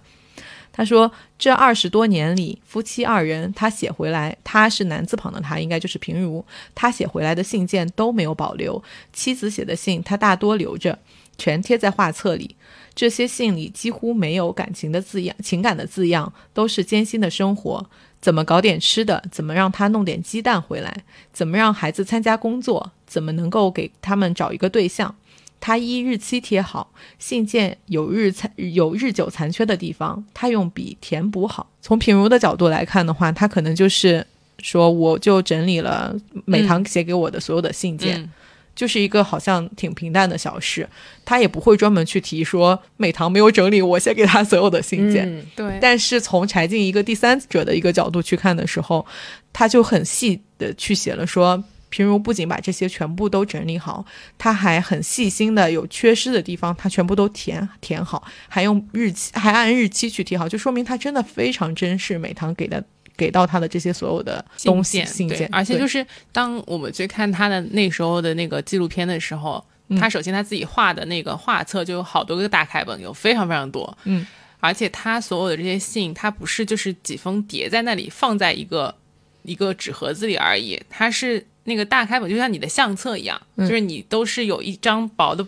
[0.73, 6.45] 他说：“这二十多年里，夫妻二人，他写回来，他是男字旁的他，应该就是平如。
[6.75, 10.99] 他写回来的信件都没有保留，妻子写的信他大多留着，
[11.37, 12.57] 全贴在画册里。
[12.95, 17.85] 这些信里几乎没有感情的字样，情感的字样，都是艰辛的生活。
[18.21, 19.23] 怎么搞点吃的？
[19.31, 21.05] 怎么让他弄点鸡蛋回来？
[21.33, 22.93] 怎么让孩子参加工作？
[23.07, 25.15] 怎么能够给他们找一个对象？”
[25.61, 31.71] 他依日期贴好，信件有日残有日久残缺的地方，他用笔填补好。
[31.83, 34.27] 从品如的角度来看的话，他可能就是
[34.61, 38.31] 说，我就整理了美棠写给我的所有的信件，嗯
[38.75, 40.89] 就是一个好像挺平淡的小事，
[41.25, 45.29] 他也不会专门去提说美棠没有整理我写给他所有的信件。
[45.29, 49.05] 嗯对，但是从柴静一个第三者的一个角度去看的时候，
[49.53, 54.05] 他就很细的去写了说，平如不仅把这些全部都整理好，
[54.39, 62.83] 他还很细心的有缺失的地方，他全部都填填好，还用日期还按日期去贴好，就说明他真的非常珍视美棠给的
[63.17, 69.99] 给到他的这些所有的东西信对件，而且就是当我们去看他的那时候的那个纪录片的时候，嗯。
[69.99, 74.25] 他首先他自己画的那个画册就有好多个大开本，有非常非常多，嗯，
[74.61, 78.95] 而且他所有的这些信，他不是就是几封叠在那里放在一个
[79.43, 85.47] 一个纸盒子里而已，他是那个大开本，就像你的相册一样，嗯就是你都是有一张薄的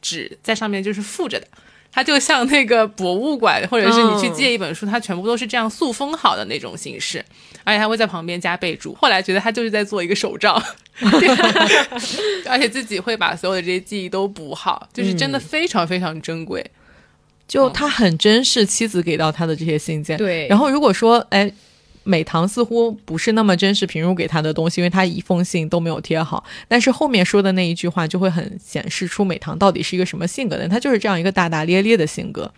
[0.00, 1.46] 纸在上面就是附着的。
[1.90, 7.24] 它就像那个博物馆，或者是你去借一本书，它全部都是这样塑封好的那种形式，
[7.62, 8.92] 而且还会在旁边加备注。
[8.96, 10.60] 后来觉得他就是在做一个手账，
[12.50, 16.68] 而且自己会把所有的这些记忆都补好，就是真的非常非常珍贵。
[17.46, 21.48] 就他很珍视妻子给到他的这些信件，对然后如果说，哎，
[22.04, 26.44] 美棠似乎不是那么珍视平如给他的东西，因为他一封信都没有贴好。
[26.68, 32.52] 但是后面说的那一句话就会很显示出美棠到底是一个什么性格的人，他就是这样一个大大咧咧的性格。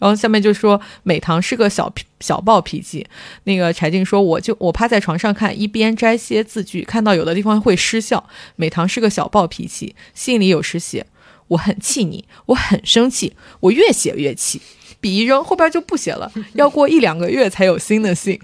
[0.00, 3.06] 然后下面就说美棠是个小小暴脾气。
[3.44, 8.28] 那个柴静说，我就我趴在床上看，一边摘些字句，看到有的地方会失笑。
[8.56, 11.06] 美棠是个小暴脾气，信里有时写。
[11.48, 14.60] 我很气你，我很生气，我越写越气。
[15.00, 18.38] 笔一扔，后边就不写了， 要过一两个月才有新的信。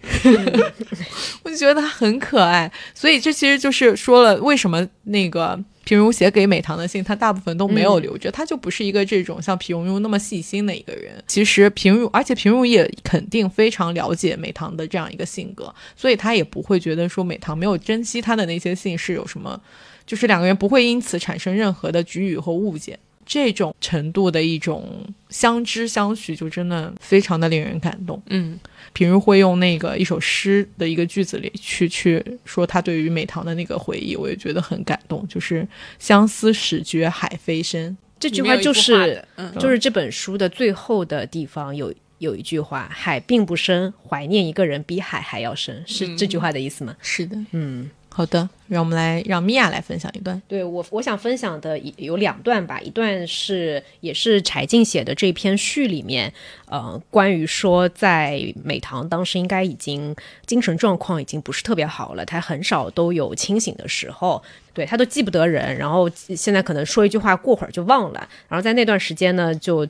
[1.45, 11.23] 我就觉得他很可爱，所以这其实就是说了为什么那个平如写给美棠的信，他大部分都没有留着，他就不是一个这种像平如那么细心的一个人。
[11.27, 19.61] 其实平如，而且平如也肯定非常了解美棠的这样一个性格，所以他也不会觉得说美棠没有珍惜他的那些信是有什么，
[20.05, 22.99] 就是两个人不会因此产生任何的局语和误解。
[23.27, 28.23] 这种程度的一种相知相许，就真的非常的令人感动。
[28.31, 28.59] 嗯，
[28.93, 35.27] 平日会用那个一首诗的一个句子里去去说他对于美棠的那个回忆，我也觉得很感动。
[35.29, 35.67] 就是
[35.99, 46.97] 相思始觉海非深，这句话就是嗯，就是这本书的最后的地方有有一句话：“海并不深，怀念一个人比海还要深。”是这句话的意思吗？
[47.03, 50.41] 是的，嗯，好的，让我们来让米娅来分享一段。
[50.49, 56.33] 对我我想分享的一有两段吧，一段是也是柴静写的这篇序里面，
[56.67, 64.43] 呃，关于说在美棠当时应该已经精神状况已经不是特别好了，他很少都有清醒的时候，
[64.73, 69.87] 对他都记不得人，然后现在可能说一句话过会儿就忘了，然后在那段时间呢就。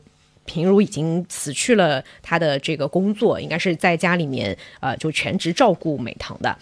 [0.48, 6.56] 平如已经辞去了他的这个工作，应该是在家里面，呃，就全职照顾美棠的。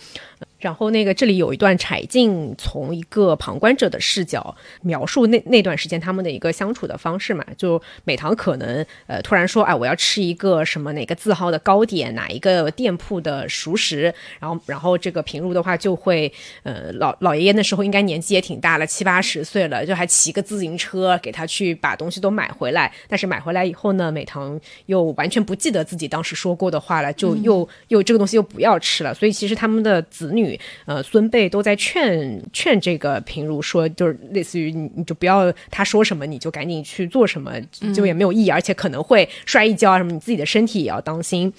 [0.65, 30.54] 然后那个这里有一段柴静从一个旁观者的视角描述那那段时间他们的一个相处的方式嘛，就美棠可能呃突然说哎我要吃一个什么哪个字号的糕点哪一个店铺的熟食，然后然后这个平如的话就会呃老老爷爷那时候应该年纪也挺大了七八十岁了，就还骑个自行车给他去把东西都买回来，但是买回来以后呢，美棠又完全不记得自己当时说过的话了，就又又这个东西又不要吃了，所以其实他们的子女。
[30.85, 37.53] 呃，孙辈都在劝劝这个平如说，就是类似于你你就不要他说什么你就赶紧去做什么，
[37.95, 41.53] 就也没有意义，而且可能会摔一跤啊什么，你自己的身体也要当心。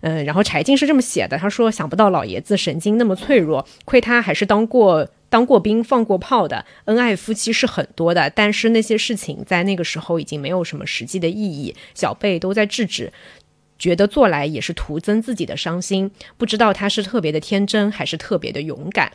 [0.00, 13.12] 嗯，然后柴静是这么写的，他说想不到老爷子神经那么脆弱，亏他还是当过当过兵放过炮的，恩爱夫妻是很多的，但是那些事情在那个时候已经没有什么实际的意义，小辈都在制止。
[13.80, 19.10] 觉得做来也是徒增自己的伤心，不知道他是特别的天真还是特别的勇敢。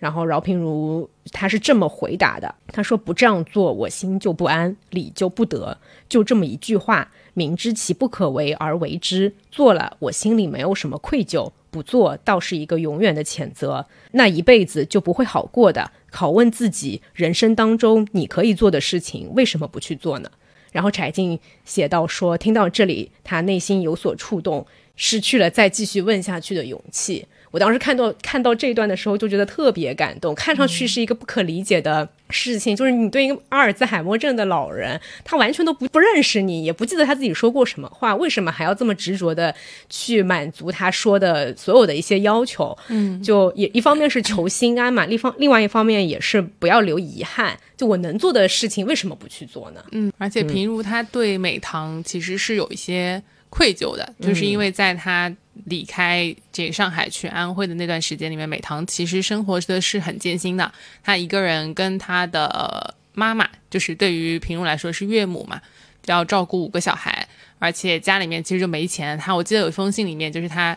[0.00, 5.78] 然后饶平如他是这么回答的：“他说不这样做，我心就不安，理就不得。
[6.08, 13.86] 就这么一句话，明知其不可为而为之，做了我心里没有什么愧疚，不做倒是一个永远的谴责。
[14.12, 15.92] 那一辈子就不会好过的。
[16.10, 20.30] 拷问自己，人生当中你可以做的事情，为什么不去做呢？”
[20.72, 24.66] 然后柴静写到说：“听到这里，他内心有所触动，
[24.96, 30.34] 失去了再继续问下去的勇气。”我当时看到看到这一段的时候，就觉得特别感动。
[30.34, 39.52] 看上去是一个不可理解的事情，就是你对一个阿尔兹海默症的老人，他完全都不不认识你，也不记得他自己说过什么话，为什么还要这么执着的
[39.88, 42.76] 去满足他说的所有的一些要求？
[42.88, 47.58] 嗯，就也一方面是求心安嘛，另方另外一方面也是不要留遗憾。
[47.76, 49.82] 就我能做的事情，为什么不去做呢？
[49.90, 55.34] 嗯，而且平如他对美棠其实是有一些愧疚的，就是因为在他。
[55.70, 60.70] 离开这个上海去安徽的那段时间里面，美棠其实生活的是很艰辛的。
[61.02, 65.58] 她一个人跟她的妈妈，就是对于平如来说是岳母嘛，
[66.04, 67.26] 要照顾五个小孩，
[67.58, 69.16] 而且家里面其实就没钱。
[69.16, 70.76] 她我记得有一封信里面，就是她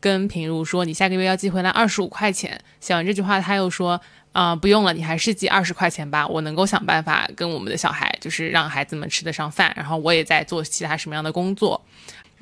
[0.00, 4.00] 跟平如说：“你下个月要寄回来二十五块钱。”写完这句话，他又说
[4.32, 11.80] ：“啊，不用了，你还是寄二十块钱吧，我能够想办法跟我们的小孩，就是让孩子们吃得上饭，然后我也在做其他什么样的工作。”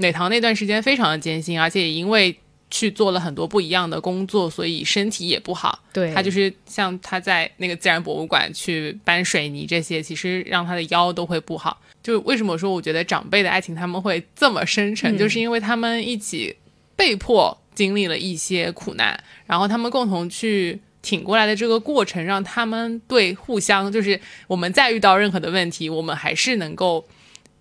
[0.00, 2.34] 美堂那段时间非常的艰辛，而且也因为
[2.70, 5.78] 去做了很多不一样的工作，所以身体也不好。
[5.92, 11.78] 对他就是像他在那个自然博物馆去搬水泥这些，其实让他的腰都会不好。
[12.02, 16.56] 就为什么说我觉得长辈的爱情他们会这么深沉，就是因为他们一起
[16.96, 27.06] 被迫经历了一些苦难，然后他们共同去挺过来的这个过程，让他们对互相就是我们再遇到任何的问题，我们还是能够。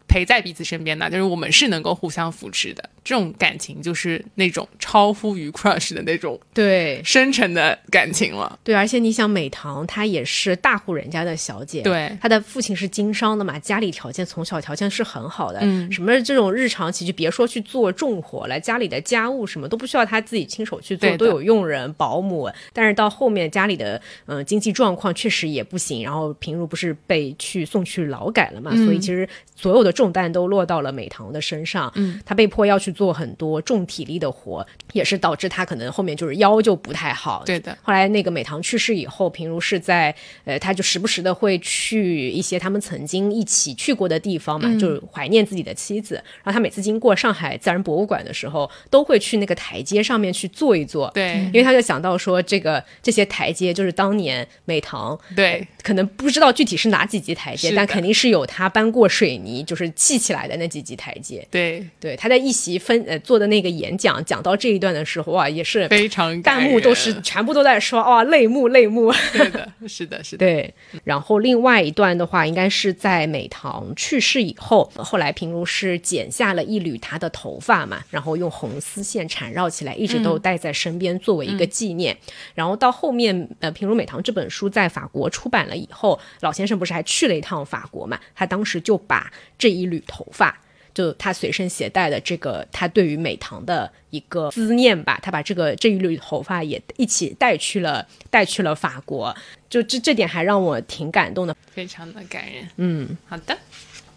[0.09, 8.59] 陪在彼此身边的，就是我们是能够互相扶持的，这种感情就是那种超乎于 crush 的那种对深沉的感情了。
[8.63, 22.47] 对，而且你想，美棠她也是大户人家的小姐，对，她的父亲是经商的嘛，家里条件从小条件是很好的，嗯，什么这种日常起居，别说去做重活了，家里的家务什么都不需要她自己亲手去做，都有佣人、保姆。
[22.71, 29.89] 但是到后面家里的嗯经济状况确实也不行，然后平如不是被去送去劳改了嘛，所以其实所有的。
[29.91, 37.43] 重担都落到了美棠的身上，嗯，她被迫要去做很多重体力的活，也是导致他可能后面就是腰就不太好。
[37.45, 37.77] 对的。
[37.81, 46.15] 后来那个美棠去世以后，平如是在呃，他就时不时的会去一些他们曾经一起去过的地方嘛，就是怀念自己的妻子。
[46.43, 51.09] 然后他每次经过上海自然博物馆的时候，都会去那个台阶上面去坐一坐。
[51.13, 61.43] 对，因为他就想到说，这个这些台阶就是当年美棠对，可能不知道具体是哪几级台阶，但肯定是有他搬过水泥就是砌起来的那几级台阶。
[61.49, 69.11] 对，对，他在一席分呃做的那个演讲讲到这一段的时候，哇，也是非常弹幕都是全部都在说哇泪目泪目。
[69.33, 70.45] 对 的，是的，是的。
[70.45, 70.71] 对，
[71.03, 82.15] 然后另外一段的话，应该是在美棠去世以后，后来平如是剪下了一缕她的头发嘛，然后用红丝线缠绕起来，一直都带在身边作为一个纪念。
[82.53, 88.19] 然后到后面，呃，平如美棠这本书在法国出版了以后，老先生不是还去了一趟法国嘛？
[88.35, 90.55] 他当时就把这一缕头发。
[90.91, 99.33] 就他随身携带的这个，他对于美棠的一个思念吧，他把这个这一缕头发也一起带去了，带去了法国。
[99.69, 102.67] 就这这点还让我挺感动的，非常的感人。
[102.77, 103.57] 嗯，好的，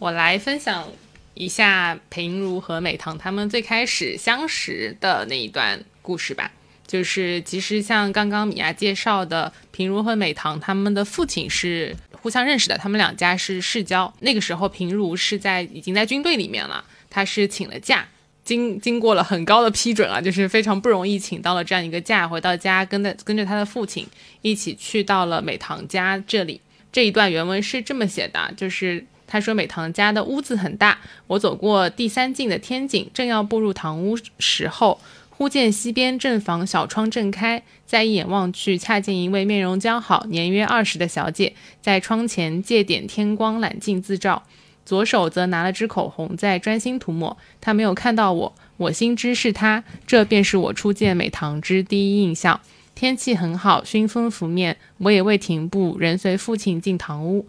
[0.00, 0.88] 我来分享
[1.34, 6.50] 一下平如和美棠他们最开始相识的那一段故事吧。
[6.92, 11.96] 就是其实像刚刚米娅介绍的，平如和美棠他们的父亲是。
[12.22, 14.14] 互相认识的，他们两家是世交。
[14.20, 18.06] 那个时候，平如是在已经在军队里面了，他是请了假，
[18.44, 24.06] 经经过了很高的批准啊，就是非常不容易请到了这样一个假，回到家跟着跟着他的父亲
[24.40, 26.60] 一起去到了美棠家这里。
[26.92, 35.00] 这一段原文是这么写的，就是他说美棠家的屋子很大，我走过第三进的天井，正要步入堂屋时候。
[35.42, 44.44] 忽见西边正房小窗正开，再一眼望去，恰见一位面容姣好、年约二十的小姐在窗前借点天光揽镜自照，
[44.86, 47.36] 左手则拿了支口红在专心涂抹。
[47.60, 52.60] 她没有看到我，我心知是她，这便是我初见美棠之第一印象。
[52.94, 57.48] 天气很好，熏风拂面，我也未停步，人随父亲进堂屋。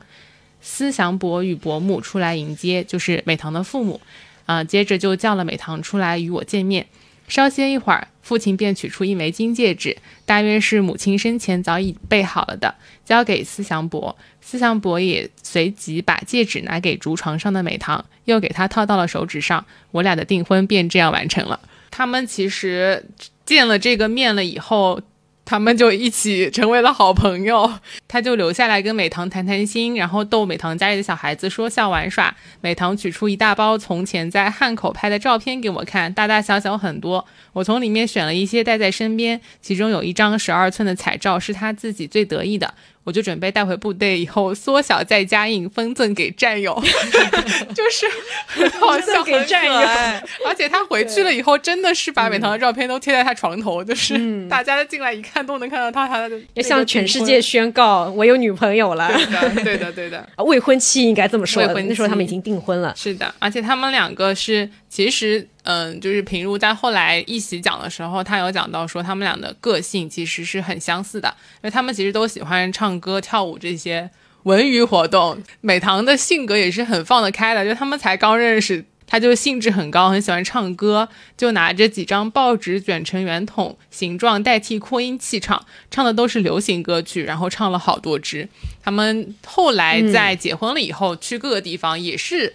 [0.62, 4.02] 思祥伯与伯母出来迎接，就是美棠的父母，
[4.48, 6.88] 啊，接着就叫了美棠出来与我见面。
[7.28, 14.16] 稍歇一会儿，父亲便取出一枚金戒指，大约是母亲生前早已备好了的，交给思祥伯。
[14.42, 19.66] 思祥伯也随即把戒指拿给竹床上的美棠，又给她套到了手指上。
[19.92, 21.60] 我俩的订婚便这样完成了。
[21.90, 23.06] 他们其实
[23.46, 25.02] 见了这个面了以后。
[25.46, 27.72] 他们就一起成为了好朋友，
[28.08, 32.34] 他就留下来跟美棠谈谈心，然后逗美棠家里的小孩子说笑玩耍。
[32.62, 42.74] 美棠取出一大包从前在汉口拍的照片给我看，大大小小很多，我从里面选了一些带在身边，其中有一张十二寸的彩照是他自己最得意的。
[43.04, 46.74] 我就准备带回部队以后缩小再加印，分赠给战友，
[47.76, 49.74] 就是 好像给战友。
[50.48, 59.12] 而且他回去了以后，真的是把美棠的照片都贴在他床头，就是大家进来一看都能看到他，他的要向全世界宣告我有女朋友了。
[59.14, 60.30] 对的，对的，对的。
[60.38, 62.94] 未婚妻应该这么说，那时候他们已经订婚了。
[62.96, 65.48] 是的，而且他们两个是其实。
[65.66, 74.10] 嗯，就是平如在后来一起讲的时候，他有讲到说他们俩的个性其实是很相似的，因为他们其实都喜欢唱歌、跳舞这些
[74.44, 75.42] 文娱活动。
[75.62, 88.50] 美棠的性格也是很放得开的，就他们才刚认识，他就兴致很高，很喜欢唱歌，就拿着几张报纸卷成圆筒形状代替扩音器唱，唱的都是流行歌曲，然后唱了好多支。
[88.84, 92.54] 他们后来在结婚了以后，去各个地方也是。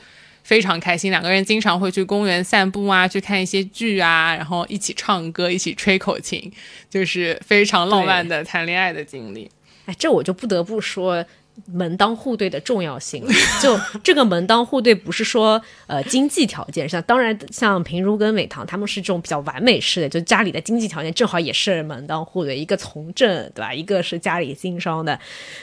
[0.49, 6.51] 非常开心，两个人经常会去公园散步啊，去看一些剧啊，然后一起唱歌，一起吹口琴，
[6.88, 9.51] 就是非常浪漫的谈恋爱的经历。
[9.84, 11.22] 哎，这我就不得不说。
[11.66, 13.24] 门当户对的重要性，
[13.62, 25.18] 就这个门当户对不是说呃经济条件上，当然像平如跟美棠他们是这种比较完美式的，就家里的经济条件正好也是门当户对，一个从政对吧，一个是家里经商的，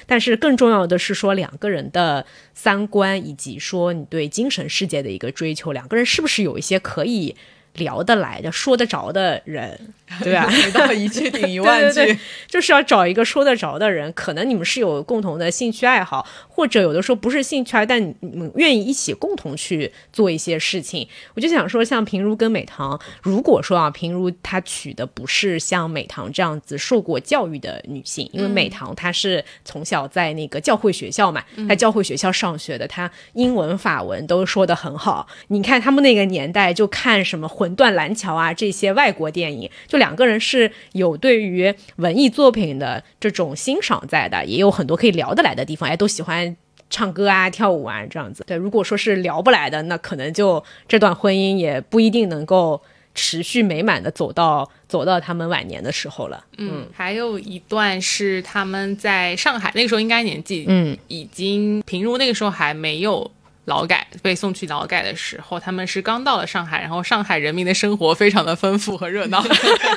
[0.06, 7.36] 但是更重要的是说两个人的三观以及说你对精神世界的一个追求，两个人是不是有一些可以。
[7.76, 9.80] 聊得来的、说得着的人，
[10.22, 10.50] 对吧？
[10.52, 12.18] 一到一句顶一万句，
[12.48, 14.12] 就是要找一个说得着的人。
[14.14, 21.08] 可能你们是有共同的兴趣爱好，或者有的时候不是兴趣爱，但你们愿意一起共同去做一些事情。
[21.34, 35.28] 我就想说，像平如跟美棠，如果说啊，平如她娶的不是像美棠这样子受过教育的女性，因为美棠她是从小在那个教会学校嘛，在教会学校上学的，她英文、法文都说得很好。
[35.48, 46.56] 你看他们那个年代就看什么魂断蓝桥啊，这些外国电影，就两个人是有对于文艺作品的这种欣赏在的，也有很多可以聊得来的地方，哎，都喜欢
[46.92, 48.44] 唱歌啊、跳舞啊这样子。
[48.46, 52.80] 对，如果说是聊不来的，那可能就这段婚姻也不一定能够
[53.16, 56.46] 持续美满的走到走到他们晚年的时候了。
[56.60, 63.32] 嗯，还有一段是他们在上海，那个时候应该年纪嗯已经平如那个时候还没有
[63.66, 69.44] 劳改被送去劳改的时候，他们是刚到了上海，然后上海人民的生活非常的丰富和热闹，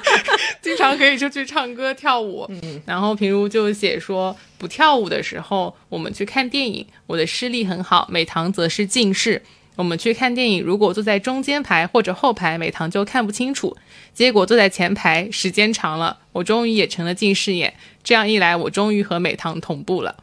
[0.61, 2.51] 经常可以出去唱歌跳舞。
[2.87, 9.43] 然后平如就写说，不跳舞的时候我们去看电影，我的视力很好，美堂则是近视。
[9.77, 13.77] 我们去看电影，如果坐在中间排或者后排，美堂就看不清楚。
[14.13, 17.73] 结果坐在前排，时间长了，我终于也成了近视眼。
[18.03, 20.17] 这样一来，我终于和美棠同步了。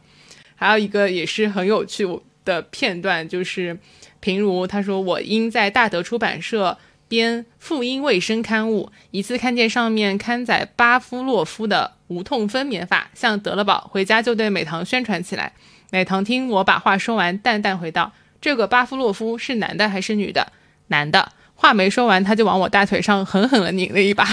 [0.56, 2.04] 还有一个也是很有趣
[2.46, 3.78] 的片段，就是
[4.20, 15.52] 平如他说：“我因在大德出版社编妇婴卫生刊物，一次看见上面刊载巴夫洛夫的无痛分娩法，像得了宝，回家就对美棠宣传起来。
[15.90, 20.52] 美棠听我把话说完，淡淡回道：‘这个巴夫洛夫是男的还是女的？’
[20.88, 24.26] 男的。”话没说完，他就往我大腿上狠狠地拧了一把，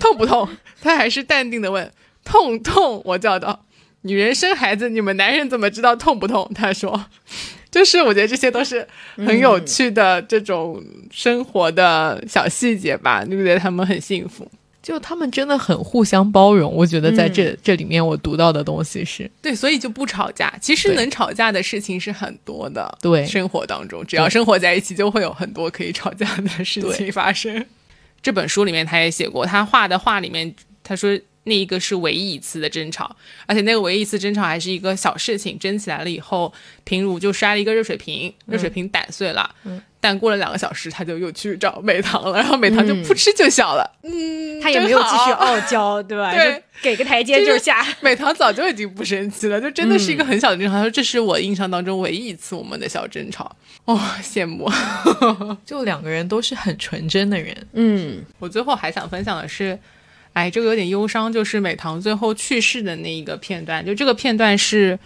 [0.00, 0.48] 痛不痛？
[0.80, 1.92] 他还是淡定地问
[2.24, 3.66] ：“痛痛。”我叫道
[4.02, 7.06] ：“女人生孩子，你们男人怎么知道痛不痛？”他说
[7.70, 8.86] ：“就是我觉得这些都是
[9.16, 14.46] 很有趣的这种生活的小细节吧，对不对他们很幸福。
[14.82, 20.52] 就他们真的很互相包容，我觉得在这、这里面我读到的东西是对，所以就不吵架。
[20.60, 27.64] 其实能吵架的事情是很多的，对生活当中，只要生活在一起，就会有很多可以吵架的事情发生。
[28.20, 33.14] 这本书里面他也写过，他画的画里面，他说那一个是唯一一次的争吵，
[33.46, 36.52] 而且那个唯一一次争吵还是一个小事情，争起来了以后，
[36.84, 39.54] 平如就摔了一个热水瓶，热水瓶打碎了。
[40.00, 43.88] 但过了两个小时，他就又去找美棠了，然后美棠就扑哧就笑了。
[44.02, 46.34] 嗯，他也没有继续傲娇，对吧？
[46.34, 47.86] 对给个台阶就下。
[48.00, 50.72] 美棠早就已经不生气了，就真的是一个很小的争吵。
[50.72, 53.54] 他说这是我印象当中唯一一次我们的小争吵。
[53.84, 54.68] 哦，羡慕。
[55.64, 59.78] 就两个人都是很纯真的人，嗯我最后还想分享的是，
[60.32, 63.84] 哎，这个有点忧伤，就是美棠最后去世的那一个片段。
[63.84, 64.98] 就这个片段是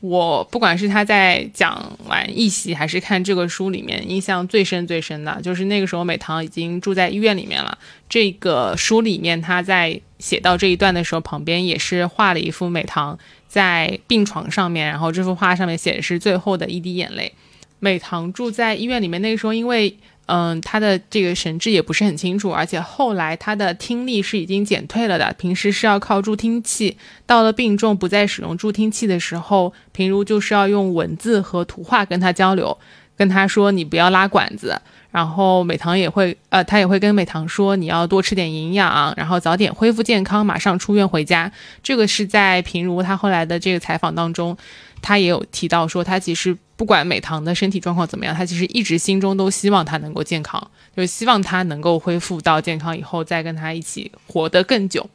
[0.00, 7.78] 我不管是他在讲完一席，还是看这个书里面印象最深最深的，就是那个时候美棠已经住在医院里面了。
[8.08, 13.18] 这个书里面他在写到这一段的时候，旁边也是画了一幅美棠
[13.48, 17.32] 在病床上面，然后这幅画上面写的是最后的一滴眼泪。
[17.80, 19.96] 美棠住在医院里面，那个时候因为
[20.26, 26.96] 嗯，他的这个神志也不是很清楚，而且后来他的听力是已经减退了的，平时是要靠助听器。
[27.26, 32.78] 到了病重不再使用助听器的时候，平如就是要用文字和图画跟他交流，
[33.16, 34.80] 跟他说你不要拉管子。
[35.10, 41.52] 然后美堂也会，呃，他也会跟美堂说你要多吃点营养，然后早点恢复健康，马上出院回家。
[41.84, 44.56] 这个是在平如他后来的这个采访当中，
[45.04, 55.06] 他也有提到说，他其实不管美棠的身体状况怎么样，他其实一直心中都希望他能够健康，就是希望他能够恢复到健康以后，再跟他一起活得更久。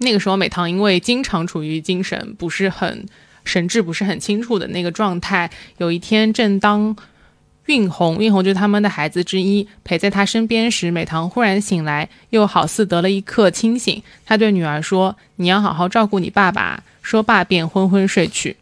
[0.00, 3.06] 那个时候，美棠因为经常处于精神不是很
[3.44, 6.94] 神志不是很清楚的那个状态，有一天正当
[7.64, 14.02] 运红，运红就是他们的孩子之一，陪在他身边时，美棠忽然醒来，又好似得了一刻清醒。
[14.26, 18.54] 他对女儿说：“你要好好照顾你爸爸。”说罢便昏昏睡去。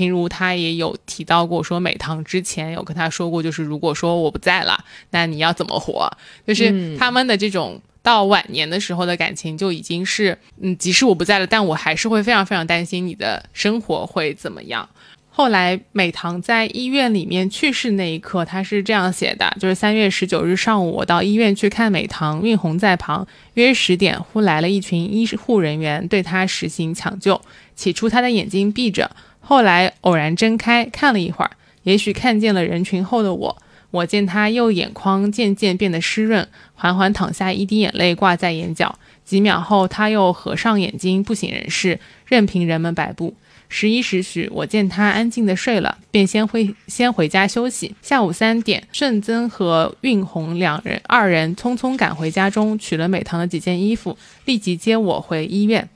[0.00, 6.10] 平如他也有提到过，说美棠之前有跟他说过，就是如果说我不在了，那你要怎么活？
[6.46, 14.88] 就是他们的这种到晚年的时候的感情，就已经是，嗯，即使我不在了，但我还是会非常非常担心你的生活会怎么样。
[15.32, 23.26] 后来美棠在医院里面去世那一刻，他是这样写的：就是三月十九日上午，我到医院去看美棠，运红在旁。
[23.54, 27.40] 约十点，忽来了一群医护人员，对他实行抢救。
[27.76, 29.10] 起初他的眼睛闭着，
[29.50, 31.50] 后来偶然睁开，看了一会儿，
[31.82, 33.56] 也许看见了人群后的我。
[33.90, 36.46] 我见他右眼眶渐渐变得湿润，
[36.76, 38.96] 缓缓淌下一滴眼泪挂在眼角。
[39.24, 43.34] 几秒后，他又合上眼睛，不省人事，任凭人们摆布。
[43.68, 47.96] 十一时许，我见他安静地睡了，便先回先回家休息。
[48.00, 55.88] 下午三点，盛增和运红两人二人匆匆赶回家中，取了美堂的几件衣服，立即接我回医院。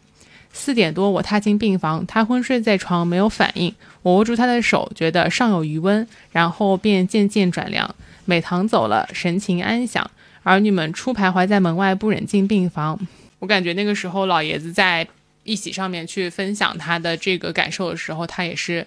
[0.57, 3.75] 四点多，我踏进病房，他昏睡在床，没有反应。
[4.03, 7.95] 我握住他的手，觉得尚有余温，然后便渐渐转凉。
[8.25, 10.09] 美棠走了，神情安详，
[10.45, 12.99] 儿女们初徘徊在门外，不忍进病房。
[13.41, 15.07] 我感觉那个时候，老爷子在
[15.43, 18.87] 一起上面去分享他的这个感受的时候，他也是，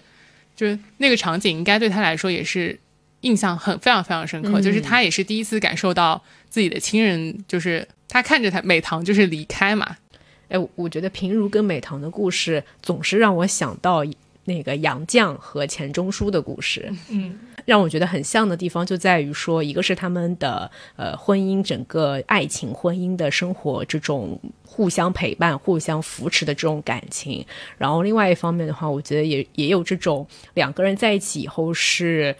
[0.56, 2.80] 就是那个场景应该对他来说也是
[3.22, 9.98] 印象很非常非常深刻，就是他也是第一次感受到自己的亲人，就是他看着他美棠就是离开嘛，
[10.50, 14.04] 哎，我觉得平如跟美棠的故事总是让我想到
[14.46, 16.90] 那个杨绛和钱钟书的故事。
[17.10, 27.46] 嗯，让我觉得很像的地方就在于说，一个是他们的呃婚姻，整个爱情婚姻的生活这种互相陪伴、互相扶持的这种感情，
[27.78, 32.36] 然后另外一方面的话，我觉得也也有这种两个人在一起以后是。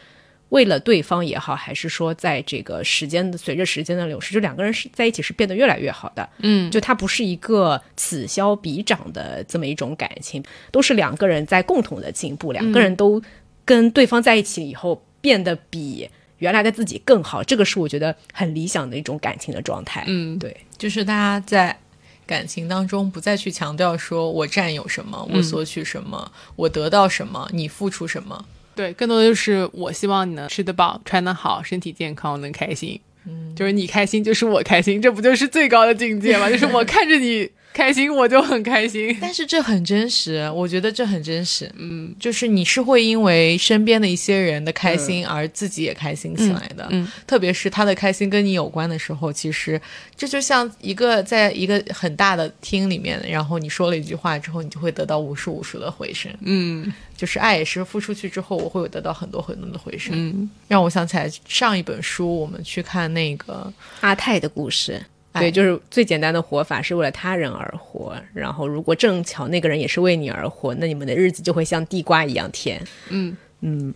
[0.50, 6.28] 为了对方也好，还是说在这个时间的随着时间的流逝，就两个人是在一起是变得越来越好的。
[6.40, 13.22] 嗯，就它不是一个此消彼长的这么一种感情，都是两个人在共同的进步，两个人都
[13.66, 20.06] 跟对方在一起以后变得比原来的自己更好，这个是我觉得很理想的一种感情的状态。
[20.08, 21.78] 嗯，对，就是大家在
[22.26, 28.46] 感情当中不再去强调说我占有什么，我索取什么，我得到什么，你付出什么。
[28.78, 32.98] 对，更多的就是我希望你能吃得饱、穿得好、身体健康、能开心。
[33.26, 36.50] 嗯，就是你开心就是我开心，这不就是最高的境界吗？
[36.50, 39.16] 就是我看着你 开心，我就很开心。
[39.22, 41.72] 但是这很真实，我觉得这很真实。
[41.78, 46.88] 嗯，就是你是会因为身边的一些人的开心而自己也开心起来的。
[46.90, 49.80] 嗯，特别是他的开心跟你有关的时候，其实
[50.16, 56.32] 这就像一个在一个很大的厅里面，然后你说了一句话之后，你就会得到无数无数的回声。
[56.42, 60.14] 嗯就是爱也是付出去之后，我会有得到很多很多的回声。
[60.16, 65.00] 嗯让我想起来上一本书，我们去看那个阿泰的故事。
[65.38, 68.16] 哎对，就是最简单的活法是为了他人而活。
[68.34, 72.82] 然后，如果正巧那个人也是为你而活，那你们的日子就会像地瓜一样甜。
[73.10, 73.94] 嗯嗯，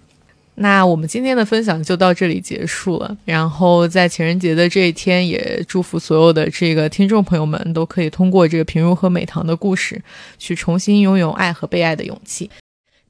[0.55, 3.17] 那我们今天的分享就到这里结束了。
[3.25, 10.01] 然后在情人节的这一天，也祝福所有的这个听众朋友们都可以通过这个平如和美棠的故事，
[10.37, 12.49] 去重新拥有爱和被爱的勇气。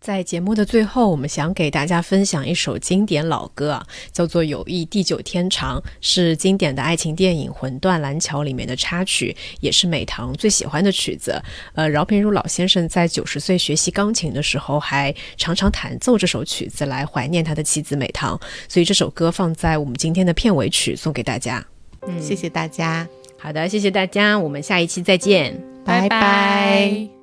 [0.01, 11.39] 在节目的最后，我们想给大家分享一首经典老歌啊，叫做《友谊地久天长》，是经典的爱情电影《魂断蓝桥》里面的插曲，也是美棠最喜欢的曲子。
[11.75, 21.63] 呃，饶平如老先生在九十岁学习钢琴的时候，还常常弹奏这首曲子来怀念他的妻子美棠，所以这首歌放在我们今天的片尾曲送给大家。
[22.07, 25.55] 嗯谢谢大家，好的，谢谢大家，我们下一期再见。
[25.85, 27.20] 拜拜拜